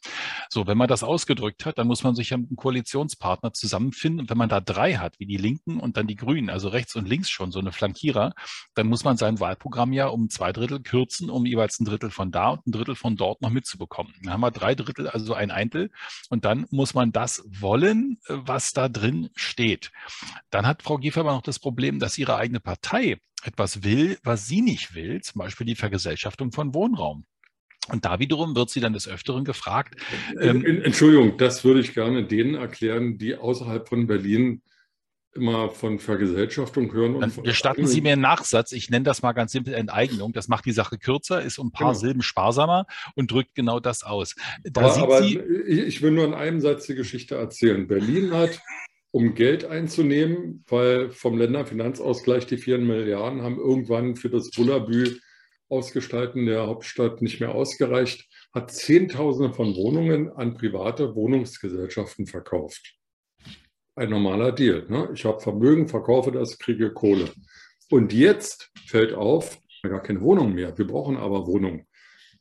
So, 0.51 0.67
wenn 0.67 0.79
man 0.79 0.89
das 0.89 1.03
ausgedrückt 1.03 1.65
hat, 1.65 1.79
dann 1.79 1.87
muss 1.87 2.05
man 2.05 2.15
sich 2.15 2.31
ja 2.31 2.37
mit 2.37 2.51
einem 2.51 2.57
Koalitionspartner 2.57 3.53
zusammenfinden. 3.53 4.21
Und 4.21 4.31
wenn 4.31 4.39
man 4.39 4.49
da 4.49 4.61
drei 4.61 4.95
hat, 4.95 5.19
wie 5.19 5.27
die 5.27 5.37
Linken 5.37 5.81
und 5.81 5.97
dann 5.97 6.07
die 6.07 6.17
Grünen, 6.17 6.51
also 6.51 6.69
rechts 6.69 6.97
und 6.97 7.09
links 7.09 7.31
schon 7.31 7.53
so 7.53 7.59
eine 7.59 7.73
Flankierer, 7.73 8.33
dann 8.75 8.87
muss 8.87 9.05
man 9.05 9.17
sein 9.17 9.41
Wahlprogramm 9.41 9.93
ja 9.93 10.07
um 10.07 10.29
zwei 10.31 10.53
Drittel 10.53 10.81
kürzen, 10.81 11.31
um 11.31 11.47
jeweils 11.47 11.81
ein 11.81 11.85
Drittel 11.85 12.11
von 12.11 12.31
da 12.31 12.51
und 12.51 12.67
ein 12.67 12.73
Drittel 12.73 12.95
von 12.95 13.17
dort 13.17 13.43
noch 13.43 13.51
mitzubekommen. 13.51 14.13
Dann 14.23 14.33
haben 14.33 14.41
wir 14.41 14.51
drei 14.51 14.75
Drittel, 14.75 15.09
also 15.09 15.35
ein 15.35 15.51
Eintel. 15.51 15.91
Und 16.31 16.45
dann 16.45 16.67
muss 16.71 16.95
man 16.95 17.13
das 17.13 17.43
wollen, 17.47 18.19
äh, 18.27 18.35
was 18.37 18.73
da 18.73 18.89
drin 18.89 19.31
steht. 19.35 19.93
Dann 20.51 20.67
hat 20.67 20.83
Frau 20.83 20.99
Giefer 20.99 21.21
aber 21.21 21.33
noch 21.33 21.43
das 21.43 21.59
Problem, 21.59 21.99
dass 21.99 22.19
ihre 22.19 22.36
eigene 22.37 22.61
Partei 22.61 23.19
etwas 23.45 23.85
will, 23.85 24.19
was 24.23 24.47
sie 24.47 24.61
nicht 24.61 24.95
will, 24.95 25.21
zum 25.23 25.41
Beispiel 25.41 25.67
die 25.67 25.77
Vergesellschaftung 25.77 26.53
von 26.53 26.75
Wohnraum. 26.75 27.27
Und 27.89 28.05
da 28.05 28.19
wiederum 28.19 28.57
wird 28.57 28.71
sie 28.71 28.81
dann 28.81 28.93
des 28.93 29.07
Öfteren 29.07 29.45
gefragt. 29.45 29.95
Ähm, 30.41 30.65
Entschuldigung, 30.65 31.39
das 31.39 31.65
würde 31.65 31.81
ich 31.81 31.95
gerne 31.95 32.27
denen 32.27 32.55
erklären, 32.55 33.17
die 33.19 33.37
außerhalb 33.37 33.89
von 33.89 34.07
Berlin 34.07 34.63
immer 35.37 35.71
von 35.71 35.99
Vergesellschaftung 35.99 36.93
hören. 36.93 37.21
Dann 37.21 37.43
gestatten 37.43 37.87
Sie 37.87 38.01
mir 38.01 38.15
einen 38.15 38.23
Nachsatz. 38.23 38.73
Ich 38.73 38.91
nenne 38.91 39.05
das 39.05 39.23
mal 39.23 39.33
ganz 39.33 39.53
simpel 39.53 39.75
Enteignung. 39.75 40.33
Das 40.33 40.49
macht 40.49 40.65
die 40.65 40.73
Sache 40.73 40.99
kürzer, 40.99 41.43
ist 41.43 41.59
um 41.59 41.69
ein 41.69 41.73
paar 41.73 41.93
genau. 41.93 42.01
Silben 42.01 42.23
sparsamer 42.23 42.87
und 43.15 43.31
drückt 43.31 43.55
genau 43.55 43.79
das 43.79 44.03
aus. 44.03 44.35
Da 44.65 44.81
aber, 44.81 45.19
aber 45.19 45.25
ich 45.25 46.03
will 46.03 46.11
nur 46.11 46.25
in 46.25 46.35
einem 46.35 46.61
Satz 46.61 46.87
die 46.87 46.95
Geschichte 46.95 47.37
erzählen. 47.37 47.87
Berlin 47.87 48.33
hat 48.33 48.61
um 49.11 49.35
Geld 49.35 49.65
einzunehmen, 49.65 50.65
weil 50.69 51.11
vom 51.11 51.39
Länderfinanzausgleich 51.39 52.47
die 52.47 52.59
4 52.59 52.79
Milliarden 52.79 53.43
haben 53.43 53.59
irgendwann 53.59 54.17
für 54.17 54.31
das 54.31 54.51
Bullabü 54.51 55.19
Ausgestalten 55.69 56.47
der 56.47 56.67
Hauptstadt 56.67 57.23
nicht 57.23 57.41
mehr 57.41 57.55
ausgereicht, 57.55 58.29
hat 58.53 58.71
Zehntausende 58.71 59.53
von 59.53 59.75
Wohnungen 59.75 60.31
an 60.31 60.55
private 60.55 61.15
Wohnungsgesellschaften 61.17 62.27
verkauft. 62.27 62.95
Ein 63.97 64.11
normaler 64.11 64.53
Deal. 64.53 64.87
Ne? 64.89 65.11
Ich 65.13 65.25
habe 65.25 65.41
Vermögen, 65.41 65.89
verkaufe 65.89 66.31
das, 66.31 66.59
kriege 66.59 66.93
Kohle. 66.93 67.31
Und 67.91 68.13
jetzt 68.13 68.71
fällt 68.87 69.13
auf, 69.15 69.59
gar 69.83 70.03
keine 70.03 70.21
Wohnung 70.21 70.55
mehr. 70.55 70.77
Wir 70.79 70.87
brauchen 70.87 71.17
aber 71.17 71.47
Wohnungen. 71.47 71.87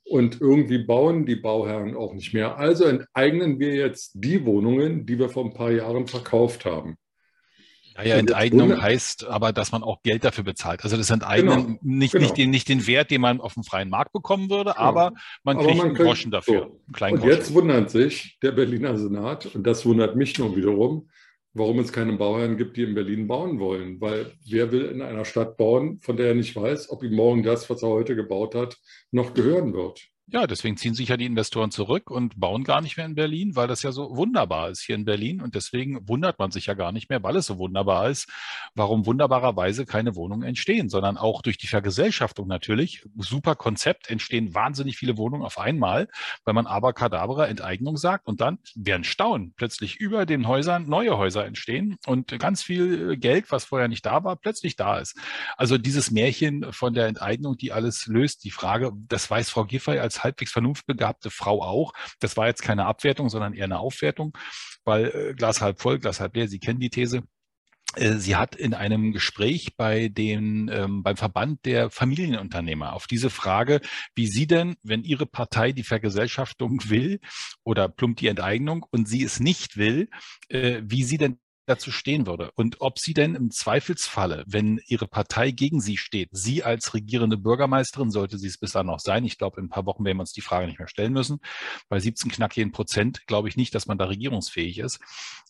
Und 0.08 0.40
irgendwie 0.40 0.78
bauen 0.78 1.26
die 1.26 1.36
Bauherren 1.36 1.96
auch 1.96 2.14
nicht 2.14 2.34
mehr. 2.34 2.58
Also 2.58 2.86
enteignen 2.86 3.60
wir 3.60 3.74
jetzt 3.74 4.12
die 4.14 4.46
Wohnungen, 4.46 5.06
die 5.06 5.18
wir 5.18 5.30
vor 5.30 5.46
ein 5.46 5.54
paar 5.54 5.72
Jahren 5.72 6.06
verkauft 6.06 6.64
haben. 6.64 6.98
Naja, 7.98 8.16
Enteignung 8.16 8.82
heißt 8.82 9.26
aber, 9.26 9.54
dass 9.54 9.72
man 9.72 9.82
auch 9.82 10.02
Geld 10.04 10.26
dafür 10.26 10.44
bezahlt. 10.44 10.84
Also 10.84 10.98
das 10.98 11.10
Enteignen 11.10 11.66
genau, 11.66 11.80
nicht, 11.82 12.12
genau. 12.12 12.24
Nicht, 12.24 12.38
den, 12.38 12.50
nicht 12.50 12.68
den 12.68 12.86
Wert, 12.88 13.10
den 13.10 13.22
man 13.22 13.40
auf 13.40 13.54
dem 13.54 13.64
freien 13.64 13.90
Markt 13.90 14.12
bekommen 14.12 14.50
würde, 14.50 14.72
genau. 14.72 14.86
aber 14.86 15.14
man 15.44 15.58
aber 15.58 15.66
kriegt 15.66 15.78
man 15.78 15.88
einen 15.88 15.96
Groschen 15.96 16.30
dafür. 16.30 16.72
So. 17.00 17.06
und 17.06 17.24
jetzt 17.24 17.54
wundert 17.54 17.90
sich 17.90 18.38
der 18.44 18.52
Berliner 18.52 18.98
Senat, 18.98 19.46
und 19.56 19.66
das 19.66 19.86
wundert 19.86 20.18
mich 20.18 20.38
nur 20.38 20.56
wiederum, 20.58 21.08
warum 21.56 21.80
es 21.80 21.92
keine 21.92 22.14
Bauherren 22.14 22.58
gibt, 22.58 22.78
die 22.78 22.84
in 22.84 22.94
Berlin 22.94 23.28
bauen 23.28 23.60
wollen. 23.60 24.00
Weil 24.02 24.34
wer 24.46 24.72
will 24.72 24.86
in 24.86 25.02
einer 25.02 25.26
Stadt 25.26 25.58
bauen, 25.58 26.00
von 26.02 26.18
der 26.18 26.28
er 26.28 26.36
nicht 26.36 26.56
weiß, 26.56 26.90
ob 26.92 27.02
ihm 27.02 27.16
morgen 27.16 27.44
das, 27.44 27.70
was 27.70 27.82
er 27.82 27.90
heute 27.90 28.16
gebaut 28.16 28.54
hat, 28.54 28.78
noch 29.12 29.34
gehören 29.34 29.74
wird? 29.74 30.10
Ja, 30.28 30.48
deswegen 30.48 30.76
ziehen 30.76 30.96
sich 30.96 31.10
ja 31.10 31.18
die 31.18 31.28
Investoren 31.28 31.70
zurück 31.70 32.10
und 32.10 32.40
bauen 32.40 32.64
gar 32.64 32.82
nicht 32.82 32.98
mehr 32.98 33.06
in 33.06 33.14
Berlin, 33.14 33.56
weil 33.56 33.68
das 33.68 33.84
ja 33.84 33.92
so 33.92 34.18
wunderbar 34.18 34.72
ist 34.72 34.82
hier 34.82 34.96
in 34.96 35.06
Berlin. 35.06 35.40
Und 35.40 35.54
deswegen 35.54 36.10
wundert 36.10 36.40
man 36.40 36.50
sich 36.50 36.66
ja 36.66 36.74
gar 36.74 36.92
nicht 36.92 37.12
mehr, 37.12 37.22
weil 37.22 37.36
es 37.36 37.46
so 37.46 37.60
wunderbar 37.60 38.10
ist, 38.10 38.28
warum 38.74 39.06
wunderbarerweise 39.06 39.86
keine 39.86 40.16
Wohnungen 40.16 40.42
entstehen, 40.42 40.90
sondern 40.90 41.18
auch 41.18 41.44
durch 41.44 41.60
die 41.60 41.68
Vergesellschaftung 41.68 42.48
natürlich. 42.48 43.04
Super 43.20 43.56
Konzept, 43.56 44.10
entstehen 44.10 44.56
wahnsinnig 44.56 44.98
viele 44.98 45.16
Wohnungen 45.16 45.44
auf 45.44 45.60
einmal, 45.60 46.08
weil 46.44 46.56
man 46.56 46.66
aber 46.66 46.94
Kadabra 46.94 47.46
Enteignung 47.46 47.96
sagt 47.96 48.26
und 48.26 48.42
dann 48.42 48.58
werden 48.74 49.04
Staunen 49.04 49.54
plötzlich 49.56 49.98
über 49.98 50.26
den 50.26 50.48
Häusern 50.48 50.90
neue 50.90 51.20
Häuser 51.20 51.46
entstehen 51.46 51.98
und 52.08 52.40
ganz 52.40 52.64
viel 52.64 53.16
Geld, 53.18 53.52
was 53.52 53.66
vorher 53.66 53.88
nicht 53.88 54.08
da 54.08 54.24
war, 54.24 54.38
plötzlich 54.38 54.76
da 54.76 54.98
ist. 54.98 55.16
Also 55.56 55.78
dieses 55.78 56.10
Märchen 56.10 56.74
von 56.74 56.96
der 56.96 57.06
Enteignung, 57.06 57.58
die 57.58 57.72
alles 57.72 58.08
löst, 58.08 58.44
die 58.44 58.52
Frage, 58.52 58.92
das 59.08 59.30
weiß 59.30 59.52
Frau 59.52 59.66
Giffey 59.66 60.00
als 60.00 60.15
als 60.16 60.24
halbwegs 60.24 60.52
vernunftbegabte 60.52 61.30
Frau 61.30 61.62
auch. 61.62 61.94
Das 62.20 62.38
war 62.38 62.48
jetzt 62.48 62.62
keine 62.62 62.86
Abwertung, 62.86 63.30
sondern 63.30 63.54
eher 63.54 63.66
eine 63.66 63.80
Aufwertung, 63.80 64.38
weil 64.84 65.06
äh, 65.06 65.34
Glas 65.34 65.62
halb 65.62 65.82
voll, 65.82 66.00
Glas 66.00 66.20
halb 66.20 66.36
leer, 66.36 66.48
Sie 66.48 66.60
kennen 66.60 66.80
die 66.80 66.90
These. 66.90 67.24
Äh, 67.96 68.14
sie 68.14 68.36
hat 68.36 68.56
in 68.56 68.74
einem 68.74 69.12
Gespräch 69.12 69.76
bei 69.78 70.10
den, 70.10 70.70
ähm, 70.74 71.04
beim 71.04 71.18
Verband 71.18 71.66
der 71.66 71.90
Familienunternehmer 71.90 72.94
auf 72.94 73.08
diese 73.08 73.30
Frage, 73.30 73.82
wie 74.16 74.28
sie 74.28 74.48
denn, 74.48 74.76
wenn 74.84 75.04
ihre 75.04 75.26
Partei 75.26 75.72
die 75.72 75.84
Vergesellschaftung 75.84 76.90
will 76.90 77.20
oder 77.64 77.88
plumpt 77.88 78.22
die 78.22 78.28
Enteignung 78.28 78.86
und 78.92 79.08
sie 79.08 79.24
es 79.24 79.40
nicht 79.40 79.78
will, 79.78 80.10
äh, 80.50 80.82
wie 80.84 81.04
sie 81.04 81.18
denn 81.18 81.40
dazu 81.66 81.92
stehen 81.92 82.28
würde. 82.28 82.52
Und 82.56 82.82
ob 82.82 83.00
sie 83.00 83.14
denn 83.14 83.36
im 83.36 83.52
Zweifelsfalle, 83.52 84.44
wenn 84.48 84.80
ihre 84.88 85.08
Partei 85.08 85.52
gegen 85.52 85.82
sie 85.82 85.98
steht, 85.98 86.30
sie 86.32 86.64
als 86.64 86.94
regierende 86.94 87.38
Bürgermeisterin, 87.38 88.12
sollte 88.12 88.38
sie 88.38 88.48
es 88.48 88.58
bis 88.58 88.72
dann 88.72 88.88
noch 88.88 89.00
sein, 89.00 89.26
ich 89.26 89.38
glaube, 89.38 89.60
in 89.60 89.66
ein 89.66 89.70
paar 89.70 89.86
Wochen 89.86 90.06
werden 90.06 90.18
wir 90.18 90.22
uns 90.22 90.34
die 90.34 90.42
Frage 90.42 90.68
nicht 90.68 90.80
mehr 90.80 90.88
stellen 90.88 91.14
müssen, 91.14 91.40
bei 91.90 92.00
17 92.00 92.32
knackigen 92.32 92.72
Prozent 92.72 93.26
glaube 93.28 93.50
ich 93.50 93.58
nicht, 93.58 93.76
dass 93.76 93.88
man 93.88 93.98
da 93.98 94.06
regierungsfähig 94.06 94.80
ist, 94.80 95.00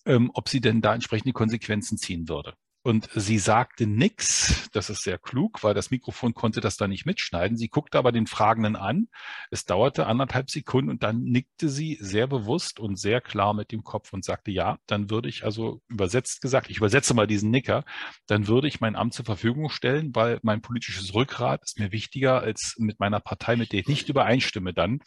ähm, 0.05 0.31
ob 0.33 0.49
sie 0.49 0.61
denn 0.61 0.81
da 0.81 0.93
entsprechende 0.93 1.33
Konsequenzen 1.33 1.97
ziehen 1.97 2.29
würde. 2.29 2.55
Und 2.85 3.09
sie 3.15 3.39
sagte 3.39 3.87
nichts. 3.87 4.69
Das 4.71 4.91
ist 4.91 5.01
sehr 5.01 5.17
klug, 5.17 5.63
weil 5.63 5.73
das 5.73 5.89
Mikrofon 5.89 6.35
konnte 6.35 6.61
das 6.61 6.77
da 6.77 6.87
nicht 6.87 7.07
mitschneiden. 7.07 7.57
Sie 7.57 7.67
guckte 7.67 7.97
aber 7.97 8.11
den 8.11 8.27
Fragenden 8.27 8.75
an. 8.75 9.07
Es 9.49 9.65
dauerte 9.65 10.05
anderthalb 10.05 10.51
Sekunden 10.51 10.91
und 10.91 11.01
dann 11.01 11.23
nickte 11.23 11.67
sie 11.67 11.97
sehr 11.99 12.27
bewusst 12.27 12.79
und 12.79 12.99
sehr 12.99 13.21
klar 13.21 13.55
mit 13.55 13.71
dem 13.71 13.83
Kopf 13.83 14.13
und 14.13 14.23
sagte, 14.23 14.51
ja, 14.51 14.77
dann 14.85 15.09
würde 15.09 15.29
ich 15.29 15.43
also 15.43 15.81
übersetzt 15.87 16.41
gesagt, 16.41 16.69
ich 16.69 16.77
übersetze 16.77 17.15
mal 17.15 17.25
diesen 17.25 17.49
Nicker, 17.49 17.85
dann 18.27 18.47
würde 18.47 18.67
ich 18.67 18.81
mein 18.81 18.95
Amt 18.95 19.15
zur 19.15 19.25
Verfügung 19.25 19.69
stellen, 19.69 20.13
weil 20.13 20.39
mein 20.43 20.61
politisches 20.61 21.15
Rückgrat 21.15 21.63
ist 21.63 21.79
mir 21.79 21.91
wichtiger, 21.91 22.41
als 22.41 22.75
mit 22.77 22.99
meiner 22.99 23.19
Partei, 23.19 23.55
mit 23.55 23.71
der 23.71 23.79
ich 23.79 23.87
nicht 23.87 24.09
übereinstimme, 24.09 24.73
dann 24.73 24.99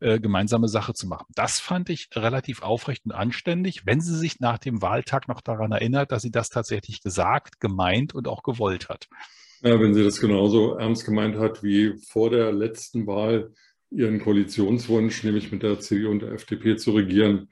äh, 0.00 0.20
gemeinsame 0.20 0.68
Sache 0.68 0.94
zu 0.94 1.06
machen. 1.06 1.26
Das 1.34 1.60
fand 1.60 1.90
ich 1.90 2.08
relativ 2.14 2.62
aufrecht 2.62 3.04
und 3.04 3.12
anständig, 3.12 3.84
wenn 3.84 4.00
sie 4.00 4.16
sich 4.16 4.40
nach 4.40 4.56
dem 4.56 4.80
Wahltag 4.80 5.28
noch 5.28 5.42
daran 5.42 5.72
erinnert, 5.72 6.12
dass 6.12 6.22
sie 6.22 6.30
das 6.30 6.48
tatsächlich 6.48 7.02
gesagt 7.02 7.25
gesagt, 7.26 7.60
gemeint 7.60 8.14
und 8.14 8.28
auch 8.28 8.42
gewollt 8.42 8.88
hat. 8.88 9.08
Ja, 9.62 9.80
wenn 9.80 9.94
sie 9.94 10.04
das 10.04 10.20
genauso 10.20 10.74
ernst 10.74 11.04
gemeint 11.04 11.36
hat 11.36 11.62
wie 11.62 11.94
vor 12.08 12.30
der 12.30 12.52
letzten 12.52 13.06
Wahl 13.06 13.52
ihren 13.90 14.20
Koalitionswunsch, 14.20 15.24
nämlich 15.24 15.50
mit 15.50 15.62
der 15.62 15.80
CDU 15.80 16.10
und 16.10 16.22
der 16.22 16.32
FDP 16.32 16.76
zu 16.76 16.92
regieren, 16.92 17.48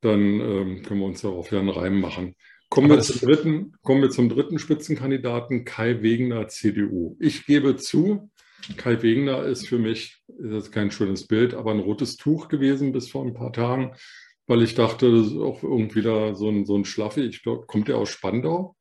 dann 0.00 0.20
ähm, 0.20 0.82
können 0.82 1.00
wir 1.00 1.06
uns 1.06 1.22
darauf 1.22 1.50
ja 1.50 1.58
einen 1.58 1.70
Reim 1.70 2.00
machen. 2.00 2.34
Kommen 2.68 2.90
wir, 2.90 3.00
zum 3.00 3.20
dritten, 3.20 3.72
kommen 3.82 4.02
wir 4.02 4.10
zum 4.10 4.28
dritten 4.28 4.58
Spitzenkandidaten, 4.58 5.64
Kai 5.64 6.02
Wegener, 6.02 6.48
CDU. 6.48 7.16
Ich 7.18 7.46
gebe 7.46 7.76
zu, 7.76 8.30
Kai 8.76 9.02
Wegener 9.02 9.44
ist 9.44 9.66
für 9.66 9.78
mich, 9.78 10.18
das 10.28 10.64
ist 10.64 10.72
kein 10.72 10.90
schönes 10.90 11.26
Bild, 11.26 11.54
aber 11.54 11.70
ein 11.70 11.80
rotes 11.80 12.16
Tuch 12.16 12.48
gewesen 12.48 12.92
bis 12.92 13.08
vor 13.08 13.24
ein 13.24 13.32
paar 13.32 13.52
Tagen, 13.52 13.94
weil 14.46 14.62
ich 14.62 14.74
dachte, 14.74 15.10
das 15.10 15.28
ist 15.28 15.36
auch 15.38 15.62
irgendwie 15.62 16.02
da 16.02 16.34
so 16.34 16.50
ein, 16.50 16.66
so 16.66 16.76
ein 16.76 16.84
Schlaffi. 16.84 17.22
Ich 17.22 17.42
glaube, 17.42 17.66
kommt 17.66 17.88
er 17.88 17.96
aus 17.96 18.10
Spandau? 18.10 18.76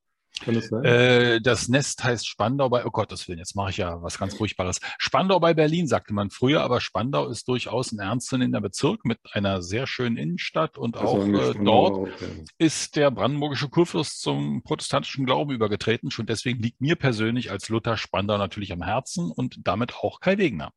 Das? 0.46 0.72
Äh, 0.84 1.42
das 1.42 1.68
Nest 1.68 2.04
heißt 2.04 2.28
Spandau 2.28 2.70
bei, 2.70 2.86
oh 2.86 2.92
Gottes 2.92 3.28
Willen, 3.28 3.40
jetzt 3.40 3.56
mache 3.56 3.72
ich 3.72 3.78
ja 3.78 4.02
was 4.02 4.18
ganz 4.18 4.36
Furchtbares. 4.36 4.80
Spandau 4.98 5.40
bei 5.40 5.54
Berlin, 5.54 5.88
sagte 5.88 6.14
man 6.14 6.30
früher, 6.30 6.62
aber 6.62 6.82
Spandau 6.82 7.28
ist 7.28 7.48
durchaus 7.48 7.92
ein 7.92 8.00
ernstzunehmender 8.00 8.62
Bezirk 8.62 9.06
mit 9.06 9.20
einer 9.32 9.62
sehr 9.62 9.88
schönen 9.88 10.18
Innenstadt 10.18 10.78
und 10.78 10.98
also 10.98 11.22
auch 11.22 11.28
äh, 11.28 11.54
dort 11.64 11.94
auch, 11.94 12.08
ja. 12.08 12.28
ist 12.58 12.96
der 12.96 13.12
brandenburgische 13.12 13.70
Kurfürst 13.70 14.22
zum 14.22 14.64
protestantischen 14.64 15.26
Glauben 15.26 15.52
übergetreten. 15.52 16.12
Schon 16.12 16.26
deswegen 16.26 16.62
liegt 16.62 16.82
mir 16.82 16.96
persönlich 16.96 17.52
als 17.52 17.70
Luther 17.70 17.98
Spandau 17.98 18.38
natürlich 18.38 18.72
am 18.72 18.84
Herzen 18.84 19.32
und 19.32 19.60
damit 19.64 19.96
auch 19.96 20.20
Kai 20.20 20.38
Wegner. 20.38 20.72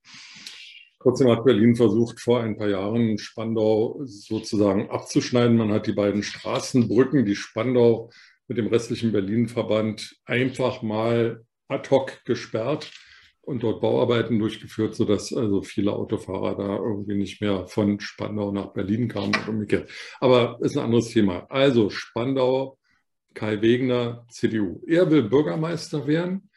Trotzdem 1.03 1.31
hat 1.31 1.45
Berlin 1.45 1.75
versucht, 1.77 2.21
vor 2.21 2.43
ein 2.43 2.59
paar 2.59 2.69
Jahren 2.69 3.17
Spandau 3.17 4.01
sozusagen 4.05 4.91
abzuschneiden. 4.91 5.57
Man 5.57 5.73
hat 5.73 5.87
die 5.87 5.95
beiden 5.95 6.23
Straßenbrücken, 6.23 7.25
die 7.25 7.37
Spandau 7.37 8.11
mit 8.51 8.59
dem 8.59 8.67
restlichen 8.67 9.13
Berlin-Verband 9.13 10.17
einfach 10.25 10.83
mal 10.83 11.45
ad 11.69 11.89
hoc 11.89 12.25
gesperrt 12.25 12.91
und 13.43 13.63
dort 13.63 13.81
Bauarbeiten 13.81 14.41
durchgeführt, 14.41 14.97
sodass 14.97 15.33
also 15.33 15.63
viele 15.63 15.93
Autofahrer 15.93 16.57
da 16.57 16.77
irgendwie 16.77 17.15
nicht 17.15 17.41
mehr 17.41 17.69
von 17.69 18.01
Spandau 18.01 18.51
nach 18.51 18.73
Berlin 18.73 19.07
kamen 19.07 19.37
und 19.37 19.49
umgekehrt. 19.49 19.89
Aber 20.19 20.59
ist 20.63 20.77
ein 20.77 20.83
anderes 20.83 21.11
Thema. 21.11 21.47
Also 21.49 21.91
Spandau, 21.91 22.77
Kai 23.35 23.63
Wegner, 23.63 24.27
CDU. 24.29 24.83
Er 24.85 25.09
will 25.13 25.23
Bürgermeister 25.23 26.09
werden. 26.09 26.50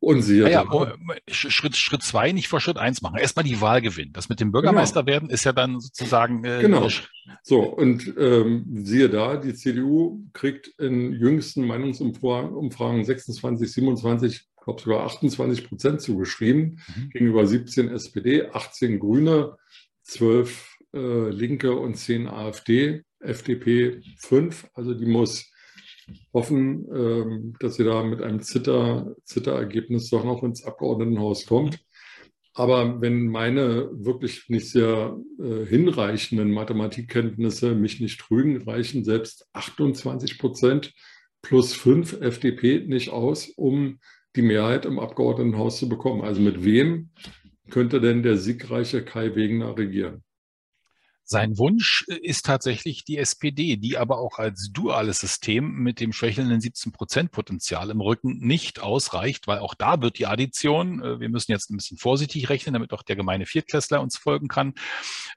Und 0.00 0.22
sie. 0.22 0.42
Ah 0.42 0.48
ja, 0.48 0.66
oh, 0.70 0.86
Schritt, 1.28 1.76
Schritt 1.76 2.02
zwei 2.02 2.32
nicht 2.32 2.48
vor 2.48 2.60
Schritt 2.60 2.78
eins 2.78 3.02
machen. 3.02 3.18
Erstmal 3.18 3.44
die 3.44 3.60
Wahl 3.60 3.82
gewinnen. 3.82 4.12
Das 4.14 4.30
mit 4.30 4.40
dem 4.40 4.50
Bürgermeister 4.50 5.02
genau. 5.02 5.12
werden 5.12 5.30
ist 5.30 5.44
ja 5.44 5.52
dann 5.52 5.78
sozusagen. 5.78 6.42
Äh, 6.42 6.62
genau. 6.62 6.88
So, 7.42 7.60
und 7.60 8.14
ähm, 8.18 8.64
siehe 8.82 9.10
da, 9.10 9.36
die 9.36 9.54
CDU 9.54 10.24
kriegt 10.32 10.68
in 10.78 11.12
jüngsten 11.12 11.66
Meinungsumfragen 11.66 13.04
26, 13.04 13.70
27, 13.70 14.32
ich 14.32 14.64
glaube 14.64 14.80
sogar 14.80 15.04
28 15.04 15.68
Prozent 15.68 16.00
zugeschrieben, 16.00 16.80
mhm. 16.96 17.10
gegenüber 17.10 17.46
17 17.46 17.88
SPD, 17.88 18.48
18 18.50 18.98
Grüne, 19.00 19.56
12 20.04 20.78
äh, 20.94 21.28
Linke 21.28 21.76
und 21.76 21.96
10 21.96 22.26
AfD, 22.26 23.04
FDP 23.20 24.00
5. 24.16 24.68
Also 24.72 24.94
die 24.94 25.06
muss 25.06 25.49
hoffen, 26.32 26.86
ähm, 26.94 27.54
dass 27.60 27.76
sie 27.76 27.84
da 27.84 28.02
mit 28.02 28.22
einem 28.22 28.40
Zitter, 28.40 29.14
Zitterergebnis 29.24 30.10
doch 30.10 30.24
noch 30.24 30.42
ins 30.42 30.64
Abgeordnetenhaus 30.64 31.46
kommt. 31.46 31.80
Aber 32.54 33.00
wenn 33.00 33.28
meine 33.28 33.88
wirklich 33.92 34.48
nicht 34.48 34.70
sehr 34.70 35.16
äh, 35.38 35.64
hinreichenden 35.66 36.50
Mathematikkenntnisse 36.50 37.74
mich 37.74 38.00
nicht 38.00 38.20
trügen, 38.20 38.62
reichen 38.62 39.04
selbst 39.04 39.46
28 39.52 40.38
Prozent 40.38 40.92
plus 41.42 41.74
5 41.74 42.20
FDP 42.20 42.84
nicht 42.86 43.10
aus, 43.10 43.48
um 43.48 43.98
die 44.36 44.42
Mehrheit 44.42 44.84
im 44.84 44.98
Abgeordnetenhaus 44.98 45.78
zu 45.78 45.88
bekommen. 45.88 46.22
Also 46.22 46.40
mit 46.40 46.64
wem 46.64 47.10
könnte 47.70 48.00
denn 48.00 48.22
der 48.22 48.36
siegreiche 48.36 49.04
Kai 49.04 49.34
Wegener 49.34 49.76
regieren? 49.76 50.22
Sein 51.30 51.58
Wunsch 51.58 52.04
äh, 52.08 52.16
ist 52.16 52.44
tatsächlich 52.44 53.04
die 53.04 53.16
SPD, 53.16 53.76
die 53.76 53.96
aber 53.96 54.18
auch 54.18 54.40
als 54.40 54.72
duales 54.72 55.20
System 55.20 55.74
mit 55.74 56.00
dem 56.00 56.12
schwächelnden 56.12 56.60
17 56.60 56.90
Prozent 56.90 57.30
Potenzial 57.30 57.90
im 57.90 58.00
Rücken 58.00 58.38
nicht 58.38 58.80
ausreicht, 58.80 59.46
weil 59.46 59.60
auch 59.60 59.74
da 59.74 60.02
wird 60.02 60.18
die 60.18 60.26
Addition, 60.26 61.00
äh, 61.00 61.20
wir 61.20 61.28
müssen 61.28 61.52
jetzt 61.52 61.70
ein 61.70 61.76
bisschen 61.76 61.98
vorsichtig 61.98 62.48
rechnen, 62.48 62.72
damit 62.72 62.92
auch 62.92 63.04
der 63.04 63.14
gemeine 63.14 63.46
Viertklässler 63.46 64.00
uns 64.00 64.16
folgen 64.16 64.48
kann, 64.48 64.74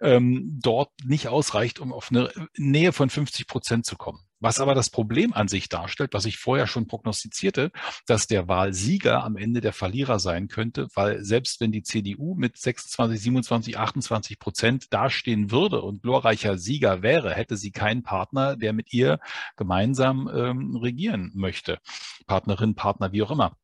ähm, 0.01 0.60
dort 0.63 0.89
nicht 1.06 1.27
ausreicht, 1.27 1.79
um 1.79 1.93
auf 1.93 2.10
eine 2.10 2.32
Nähe 2.58 2.91
von 2.91 3.12
50 3.12 3.45
Prozent 3.45 3.86
zu 3.86 3.95
kommen. 3.95 4.25
Was 4.43 4.60
aber 4.60 4.75
das 4.75 4.89
Problem 4.89 5.32
an 5.32 5.47
sich 5.47 5.69
darstellt, 5.69 6.13
was 6.13 6.25
ich 6.25 6.36
vorher 6.36 6.67
schon 6.67 6.86
prognostizierte, 6.86 7.71
dass 8.06 8.27
der 8.27 8.49
Wahlsieger 8.49 9.23
am 9.23 9.38
Ende 9.38 9.62
der 9.62 9.71
Verlierer 9.71 10.19
sein 10.19 10.49
könnte, 10.49 10.89
weil 10.95 11.23
selbst 11.23 11.62
wenn 11.62 11.71
die 11.71 11.82
CDU 11.82 12.36
mit 12.36 12.58
26, 12.58 13.21
27, 13.21 13.77
28 13.77 14.39
Prozent 14.39 14.93
dastehen 14.93 15.49
würde 15.49 15.82
und 15.82 16.01
glorreicher 16.01 16.58
Sieger 16.58 17.01
wäre, 17.01 17.34
hätte 17.34 17.56
sie 17.56 17.71
keinen 17.71 18.03
Partner, 18.03 18.58
der 18.58 18.73
mit 18.73 18.91
ihr 18.91 19.19
gemeinsam 19.56 20.29
ähm, 20.36 20.75
regieren 20.75 21.32
möchte. 21.34 21.79
Partnerin, 22.27 22.75
Partner, 22.75 23.13
wie 23.13 23.23
auch 23.23 23.32
immer. 23.32 23.56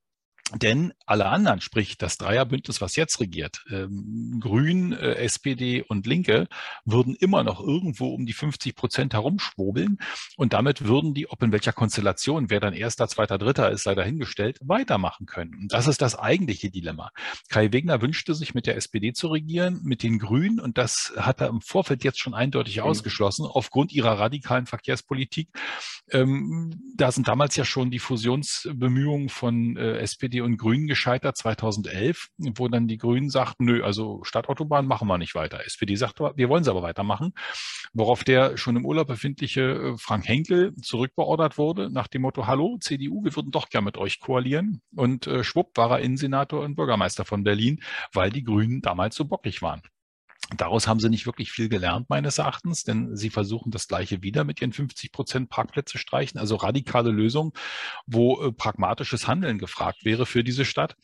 Denn 0.56 0.94
alle 1.06 1.28
anderen, 1.28 1.62
sprich 1.62 1.98
das 1.98 2.18
Dreierbündnis, 2.18 2.82
was 2.82 2.96
jetzt 2.96 3.20
regiert, 3.20 3.64
ähm, 3.70 4.40
Grün, 4.42 4.94
äh, 4.94 5.16
SPD 5.16 5.84
und 5.84 6.08
Linke, 6.08 6.48
würden 6.86 7.16
immer 7.16 7.44
noch 7.44 7.60
irgendwo 7.60 8.14
um 8.14 8.26
die 8.26 8.34
50 8.34 8.76
Prozent 8.76 9.14
herumschwobeln. 9.14 10.00
Und 10.38 10.54
damit 10.54 10.86
würden 10.86 11.14
die, 11.14 11.30
ob 11.30 11.44
in 11.44 11.52
welcher 11.52 11.74
Konstellation, 11.74 12.50
wer 12.50 12.60
dann 12.60 12.74
erster, 12.74 13.08
zweiter, 13.08 13.38
dritter 13.38 13.70
ist, 13.70 13.84
sei 13.84 13.94
dahingestellt, 13.94 14.58
weitermachen 14.62 15.28
können. 15.28 15.54
Und 15.54 15.74
das 15.74 15.88
ist 15.88 16.02
das 16.02 16.18
eigentliche 16.18 16.72
Dilemma. 16.72 17.12
Kai 17.50 17.72
Wegner 17.72 18.02
wünschte 18.02 18.34
sich 18.34 18.56
mit 18.56 18.66
der 18.66 18.76
SPD 18.76 19.14
zu 19.14 19.28
regieren, 19.28 19.82
mit 19.84 20.02
den 20.02 20.18
Grünen. 20.18 20.60
Und 20.60 20.78
das 20.78 21.14
hat 21.16 21.42
er 21.42 21.48
im 21.50 21.62
Vorfeld 21.62 22.04
jetzt 22.04 22.20
schon 22.20 22.34
eindeutig 22.34 22.78
mhm. 22.78 22.84
ausgeschlossen, 22.84 23.46
aufgrund 23.46 23.92
ihrer 23.92 24.20
radikalen 24.20 24.66
Verkehrspolitik. 24.66 25.50
Ähm, 26.12 26.74
da 26.96 27.12
sind 27.12 27.28
damals 27.28 27.56
ja 27.56 27.66
schon 27.66 27.92
die 27.92 28.00
Fusionsbemühungen 28.00 29.30
von 29.30 29.78
äh, 29.78 30.00
SPD 30.00 30.39
und 30.42 30.58
Grünen 30.58 30.88
gescheitert 30.88 31.38
2011, 31.38 32.28
wo 32.38 32.68
dann 32.68 32.88
die 32.88 32.98
Grünen 32.98 33.30
sagten, 33.30 33.66
nö, 33.66 33.84
also 33.84 34.24
Stadtautobahn 34.24 34.86
machen 34.86 35.08
wir 35.08 35.18
nicht 35.18 35.36
weiter. 35.36 35.66
SPD 35.66 35.96
sagt, 35.96 36.20
wir 36.20 36.50
wollen 36.50 36.64
sie 36.64 36.70
aber 36.72 36.82
weitermachen, 36.82 37.34
worauf 37.94 38.24
der 38.24 38.58
schon 38.58 38.76
im 38.76 38.86
Urlaub 38.86 39.08
befindliche 39.08 39.96
Frank 39.98 40.28
Henkel 40.28 40.74
zurückbeordert 40.82 41.58
wurde 41.58 41.90
nach 41.90 42.08
dem 42.08 42.24
Motto, 42.24 42.48
hallo 42.48 42.78
CDU, 42.80 43.24
wir 43.24 43.36
würden 43.36 43.52
doch 43.52 43.70
gern 43.70 43.84
mit 43.84 43.98
euch 43.98 44.20
koalieren. 44.20 44.82
Und 44.96 45.28
äh, 45.28 45.44
schwupp 45.44 45.78
war 45.78 45.92
er 45.92 46.00
Innensenator 46.00 46.62
und 46.62 46.76
Bürgermeister 46.76 47.26
von 47.26 47.44
Berlin, 47.44 47.82
weil 48.14 48.32
die 48.32 48.44
Grünen 48.44 48.82
damals 48.82 49.16
so 49.16 49.26
bockig 49.26 49.62
waren. 49.62 49.82
Daraus 50.58 50.88
haben 50.88 51.00
sie 51.00 51.10
nicht 51.10 51.28
wirklich 51.28 51.52
viel 51.52 51.70
gelernt, 51.70 52.10
meines 52.10 52.40
Erachtens, 52.40 52.84
denn 52.84 53.16
sie 53.16 53.30
versuchen 53.30 53.70
das 53.70 53.88
Gleiche 53.88 54.24
wieder 54.24 54.44
mit 54.44 54.62
ihren 54.62 54.74
50 54.74 55.12
Prozent 55.12 55.50
Parkplätze 55.50 56.00
streichen, 56.00 56.40
also 56.40 56.56
radikale 56.56 57.12
Lösung, 57.12 57.54
wo 58.08 58.42
äh, 58.42 58.52
pragmatisches 58.52 59.28
Handeln 59.28 59.60
gefragt 59.60 60.06
wäre 60.06 60.26
für 60.26 60.44
diese 60.44 60.66
Stadt. 60.66 60.96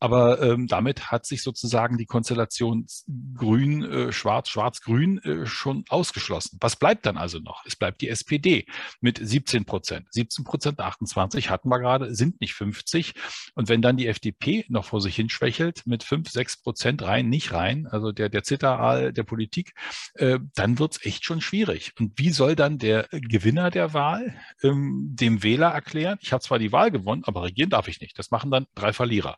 Aber 0.00 0.42
ähm, 0.42 0.66
damit 0.66 1.10
hat 1.10 1.26
sich 1.26 1.42
sozusagen 1.42 1.98
die 1.98 2.06
Konstellation 2.06 2.86
Grün, 3.34 3.82
äh, 3.82 4.12
Schwarz, 4.12 4.48
Schwarz-Grün 4.48 5.18
äh, 5.18 5.46
schon 5.46 5.84
ausgeschlossen. 5.88 6.58
Was 6.60 6.76
bleibt 6.76 7.06
dann 7.06 7.16
also 7.16 7.38
noch? 7.38 7.64
Es 7.66 7.76
bleibt 7.76 8.00
die 8.00 8.08
SPD 8.08 8.66
mit 9.00 9.18
17 9.22 9.64
Prozent. 9.64 10.06
17 10.10 10.44
Prozent, 10.44 10.80
28 10.80 11.50
hatten 11.50 11.68
wir 11.68 11.78
gerade, 11.78 12.14
sind 12.14 12.40
nicht 12.40 12.54
50. 12.54 13.14
Und 13.54 13.68
wenn 13.68 13.82
dann 13.82 13.96
die 13.96 14.06
FDP 14.06 14.64
noch 14.68 14.84
vor 14.84 15.00
sich 15.00 15.16
hin 15.16 15.28
schwächelt 15.28 15.86
mit 15.86 16.02
5, 16.02 16.30
6 16.30 16.62
Prozent 16.62 17.02
rein, 17.02 17.28
nicht 17.28 17.52
rein, 17.52 17.86
also 17.86 18.12
der, 18.12 18.28
der 18.28 18.42
Zitter 18.42 18.78
Wahl 18.86 19.12
der 19.12 19.24
Politik, 19.24 19.74
äh, 20.14 20.38
dann 20.54 20.78
wird 20.78 20.92
es 20.92 21.04
echt 21.04 21.24
schon 21.24 21.40
schwierig. 21.40 21.92
Und 21.98 22.12
wie 22.16 22.30
soll 22.30 22.54
dann 22.54 22.78
der 22.78 23.08
Gewinner 23.10 23.70
der 23.70 23.92
Wahl 23.92 24.34
ähm, 24.62 25.08
dem 25.10 25.42
Wähler 25.42 25.68
erklären, 25.68 26.18
ich 26.20 26.32
habe 26.32 26.42
zwar 26.42 26.58
die 26.58 26.72
Wahl 26.72 26.90
gewonnen, 26.90 27.22
aber 27.24 27.44
regieren 27.44 27.70
darf 27.70 27.88
ich 27.88 28.00
nicht. 28.00 28.18
Das 28.18 28.30
machen 28.30 28.50
dann 28.50 28.66
drei 28.74 28.92
Verlierer. 28.92 29.36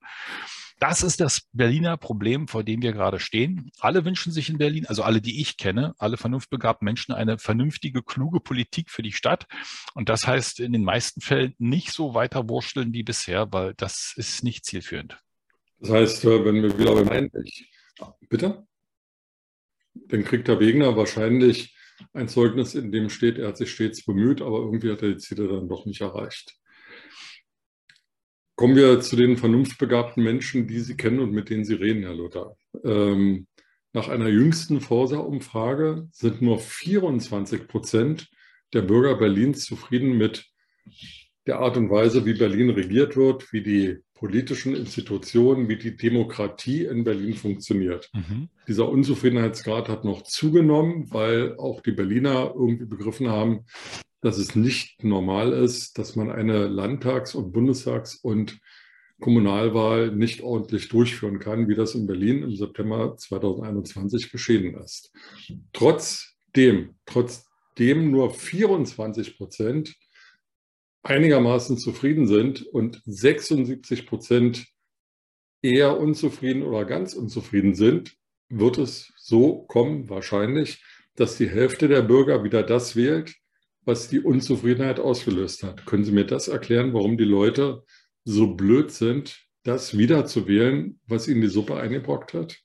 Das 0.80 1.02
ist 1.02 1.20
das 1.20 1.48
Berliner 1.52 1.96
Problem, 1.96 2.46
vor 2.46 2.62
dem 2.62 2.82
wir 2.82 2.92
gerade 2.92 3.18
stehen. 3.18 3.72
Alle 3.80 4.04
wünschen 4.04 4.30
sich 4.30 4.48
in 4.48 4.58
Berlin, 4.58 4.86
also 4.86 5.02
alle, 5.02 5.20
die 5.20 5.40
ich 5.40 5.56
kenne, 5.56 5.94
alle 5.98 6.16
vernunftbegabten 6.16 6.84
Menschen, 6.84 7.12
eine 7.12 7.38
vernünftige, 7.38 8.02
kluge 8.02 8.38
Politik 8.38 8.90
für 8.90 9.02
die 9.02 9.12
Stadt. 9.12 9.46
Und 9.94 10.08
das 10.08 10.28
heißt 10.28 10.60
in 10.60 10.72
den 10.72 10.84
meisten 10.84 11.20
Fällen 11.20 11.54
nicht 11.58 11.90
so 11.90 12.14
weiter 12.14 12.48
wursteln 12.48 12.92
wie 12.92 13.02
bisher, 13.02 13.52
weil 13.52 13.74
das 13.74 14.12
ist 14.16 14.44
nicht 14.44 14.64
zielführend. 14.64 15.18
Das 15.80 15.90
heißt, 15.90 16.24
wenn 16.24 16.62
wir 16.62 16.78
wieder 16.78 16.94
beim 16.94 17.30
Bitte? 18.28 18.67
Dann 19.94 20.24
kriegt 20.24 20.48
der 20.48 20.60
Wegner 20.60 20.96
wahrscheinlich 20.96 21.76
ein 22.12 22.28
Zeugnis, 22.28 22.74
in 22.74 22.92
dem 22.92 23.10
steht, 23.10 23.38
er 23.38 23.48
hat 23.48 23.56
sich 23.56 23.72
stets 23.72 24.04
bemüht, 24.04 24.40
aber 24.40 24.58
irgendwie 24.58 24.92
hat 24.92 25.02
er 25.02 25.10
die 25.10 25.18
Ziele 25.18 25.48
dann 25.48 25.68
doch 25.68 25.86
nicht 25.86 26.00
erreicht. 26.00 26.56
Kommen 28.54 28.76
wir 28.76 29.00
zu 29.00 29.16
den 29.16 29.36
vernunftbegabten 29.36 30.22
Menschen, 30.22 30.66
die 30.66 30.80
Sie 30.80 30.96
kennen 30.96 31.20
und 31.20 31.32
mit 31.32 31.48
denen 31.48 31.64
Sie 31.64 31.74
reden, 31.74 32.02
Herr 32.02 32.14
Luther. 32.14 32.56
Ähm, 32.84 33.46
nach 33.92 34.08
einer 34.08 34.28
jüngsten 34.28 34.80
Forsa-Umfrage 34.80 36.08
sind 36.12 36.42
nur 36.42 36.58
24 36.58 37.68
Prozent 37.68 38.28
der 38.72 38.82
Bürger 38.82 39.16
Berlins 39.16 39.64
zufrieden 39.64 40.18
mit 40.18 40.44
der 41.46 41.60
Art 41.60 41.76
und 41.76 41.88
Weise, 41.90 42.26
wie 42.26 42.34
Berlin 42.34 42.70
regiert 42.70 43.16
wird, 43.16 43.52
wie 43.52 43.62
die 43.62 43.98
politischen 44.18 44.74
Institutionen, 44.74 45.68
wie 45.68 45.76
die 45.76 45.96
Demokratie 45.96 46.84
in 46.84 47.04
Berlin 47.04 47.34
funktioniert. 47.34 48.10
Mhm. 48.12 48.48
Dieser 48.66 48.88
Unzufriedenheitsgrad 48.88 49.88
hat 49.88 50.04
noch 50.04 50.22
zugenommen, 50.22 51.12
weil 51.12 51.56
auch 51.56 51.80
die 51.80 51.92
Berliner 51.92 52.52
irgendwie 52.54 52.86
begriffen 52.86 53.28
haben, 53.28 53.64
dass 54.20 54.38
es 54.38 54.56
nicht 54.56 55.04
normal 55.04 55.52
ist, 55.52 55.98
dass 55.98 56.16
man 56.16 56.30
eine 56.30 56.66
Landtags- 56.66 57.36
und 57.36 57.52
Bundestags- 57.52 58.16
und 58.16 58.58
Kommunalwahl 59.20 60.10
nicht 60.10 60.42
ordentlich 60.42 60.88
durchführen 60.88 61.38
kann, 61.38 61.68
wie 61.68 61.74
das 61.74 61.94
in 61.94 62.06
Berlin 62.06 62.42
im 62.42 62.54
September 62.54 63.16
2021 63.16 64.30
geschehen 64.32 64.74
ist. 64.74 65.12
Trotzdem, 65.72 66.94
trotzdem 67.06 68.10
nur 68.10 68.32
24 68.32 69.36
Prozent 69.36 69.94
einigermaßen 71.08 71.78
zufrieden 71.78 72.26
sind 72.26 72.62
und 72.66 73.02
76 73.06 74.06
Prozent 74.06 74.66
eher 75.62 75.98
unzufrieden 75.98 76.62
oder 76.62 76.84
ganz 76.84 77.14
unzufrieden 77.14 77.74
sind, 77.74 78.14
wird 78.48 78.78
es 78.78 79.12
so 79.16 79.62
kommen, 79.62 80.08
wahrscheinlich, 80.08 80.82
dass 81.16 81.36
die 81.36 81.48
Hälfte 81.48 81.88
der 81.88 82.02
Bürger 82.02 82.44
wieder 82.44 82.62
das 82.62 82.94
wählt, 82.94 83.34
was 83.84 84.08
die 84.08 84.20
Unzufriedenheit 84.20 85.00
ausgelöst 85.00 85.62
hat. 85.62 85.86
Können 85.86 86.04
Sie 86.04 86.12
mir 86.12 86.26
das 86.26 86.48
erklären, 86.48 86.92
warum 86.92 87.16
die 87.16 87.24
Leute 87.24 87.84
so 88.24 88.54
blöd 88.54 88.90
sind, 88.90 89.46
das 89.64 89.96
wieder 89.96 90.26
zu 90.26 90.46
wählen, 90.46 91.00
was 91.06 91.26
ihnen 91.26 91.40
die 91.40 91.48
Suppe 91.48 91.76
eingebrockt 91.76 92.34
hat? 92.34 92.58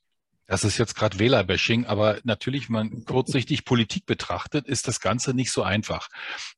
Das 0.46 0.62
ist 0.62 0.76
jetzt 0.76 0.94
gerade 0.94 1.18
Wählerbashing, 1.18 1.86
aber 1.86 2.18
natürlich, 2.24 2.68
wenn 2.68 2.74
man 2.74 3.04
kurzsichtig 3.06 3.64
Politik 3.64 4.04
betrachtet, 4.04 4.66
ist 4.66 4.86
das 4.86 5.00
Ganze 5.00 5.32
nicht 5.32 5.50
so 5.50 5.62
einfach. 5.62 6.08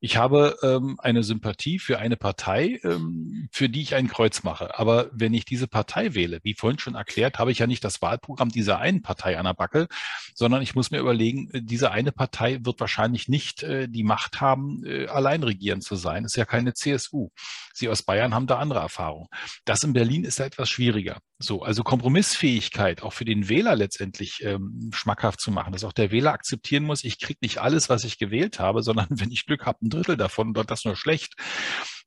Ich 0.01 0.17
habe 0.17 0.57
ähm, 0.63 0.99
eine 0.99 1.23
Sympathie 1.23 1.79
für 1.79 1.99
eine 2.01 2.17
Partei, 2.17 2.81
ähm, 2.83 3.49
für 3.53 3.69
die 3.69 3.83
ich 3.83 3.95
ein 3.95 4.09
Kreuz 4.09 4.43
mache. 4.43 4.77
Aber 4.77 5.09
wenn 5.13 5.35
ich 5.35 5.45
diese 5.45 5.69
Partei 5.69 6.15
wähle, 6.15 6.41
wie 6.43 6.55
vorhin 6.55 6.81
schon 6.81 6.97
erklärt, 6.97 7.39
habe 7.39 7.53
ich 7.53 7.61
ja 7.61 7.69
nicht 7.69 7.85
das 7.85 8.03
Wahlprogramm 8.03 8.49
dieser 8.49 8.79
einen 8.81 9.03
Partei 9.03 9.39
an 9.39 9.45
der 9.45 9.55
Backe, 9.55 9.87
sondern 10.35 10.63
ich 10.63 10.75
muss 10.75 10.91
mir 10.91 10.99
überlegen, 10.99 11.49
äh, 11.53 11.63
diese 11.63 11.93
eine 11.93 12.11
Partei 12.11 12.59
wird 12.63 12.81
wahrscheinlich 12.81 13.29
nicht 13.29 13.63
äh, 13.63 13.89
die 13.89 14.03
Macht 14.03 14.41
haben, 14.41 14.85
äh, 14.85 15.07
allein 15.07 15.45
regieren 15.45 15.81
zu 15.81 15.95
sein. 15.95 16.25
Ist 16.25 16.37
ja 16.37 16.45
keine 16.45 16.75
CSU. 16.75 17.29
Sie 17.73 17.89
aus 17.89 18.03
Bayern 18.03 18.35
haben 18.35 18.49
da 18.49 18.59
andere 18.59 18.81
Erfahrungen. 18.81 19.29
Das 19.65 19.85
in 19.85 19.93
Berlin 19.93 20.25
ist 20.25 20.41
da 20.41 20.45
etwas 20.45 20.69
schwieriger. 20.69 21.21
So, 21.39 21.63
also 21.63 21.85
Kompromissfähigkeit 21.85 23.03
auch 23.03 23.13
für 23.13 23.27
den 23.27 23.51
Wähler 23.51 23.76
letztendlich 23.77 24.43
ähm, 24.45 24.91
schmackhaft 24.93 25.41
zu 25.41 25.51
machen, 25.51 25.73
dass 25.73 25.85
auch 25.85 25.93
der 25.93 26.11
Wähler 26.11 26.33
akzeptieren 26.33 26.85
muss, 26.85 27.05
ich 27.05 27.19
kriege 27.21 27.39
nicht 27.43 27.59
alles, 27.59 27.89
was 27.89 28.05
ich 28.05 28.19
gewählt 28.19 28.59
habe, 28.59 28.83
sondern 28.83 29.07
wenn 29.11 29.31
ich 29.31 29.47
Glück 29.47 29.67
habe, 29.67 29.85
ein 29.85 29.91
Drittel 29.91 30.17
davon 30.17 30.57
und 30.57 30.71
das 30.71 30.85
nur 30.85 30.97
schlecht. 30.97 31.35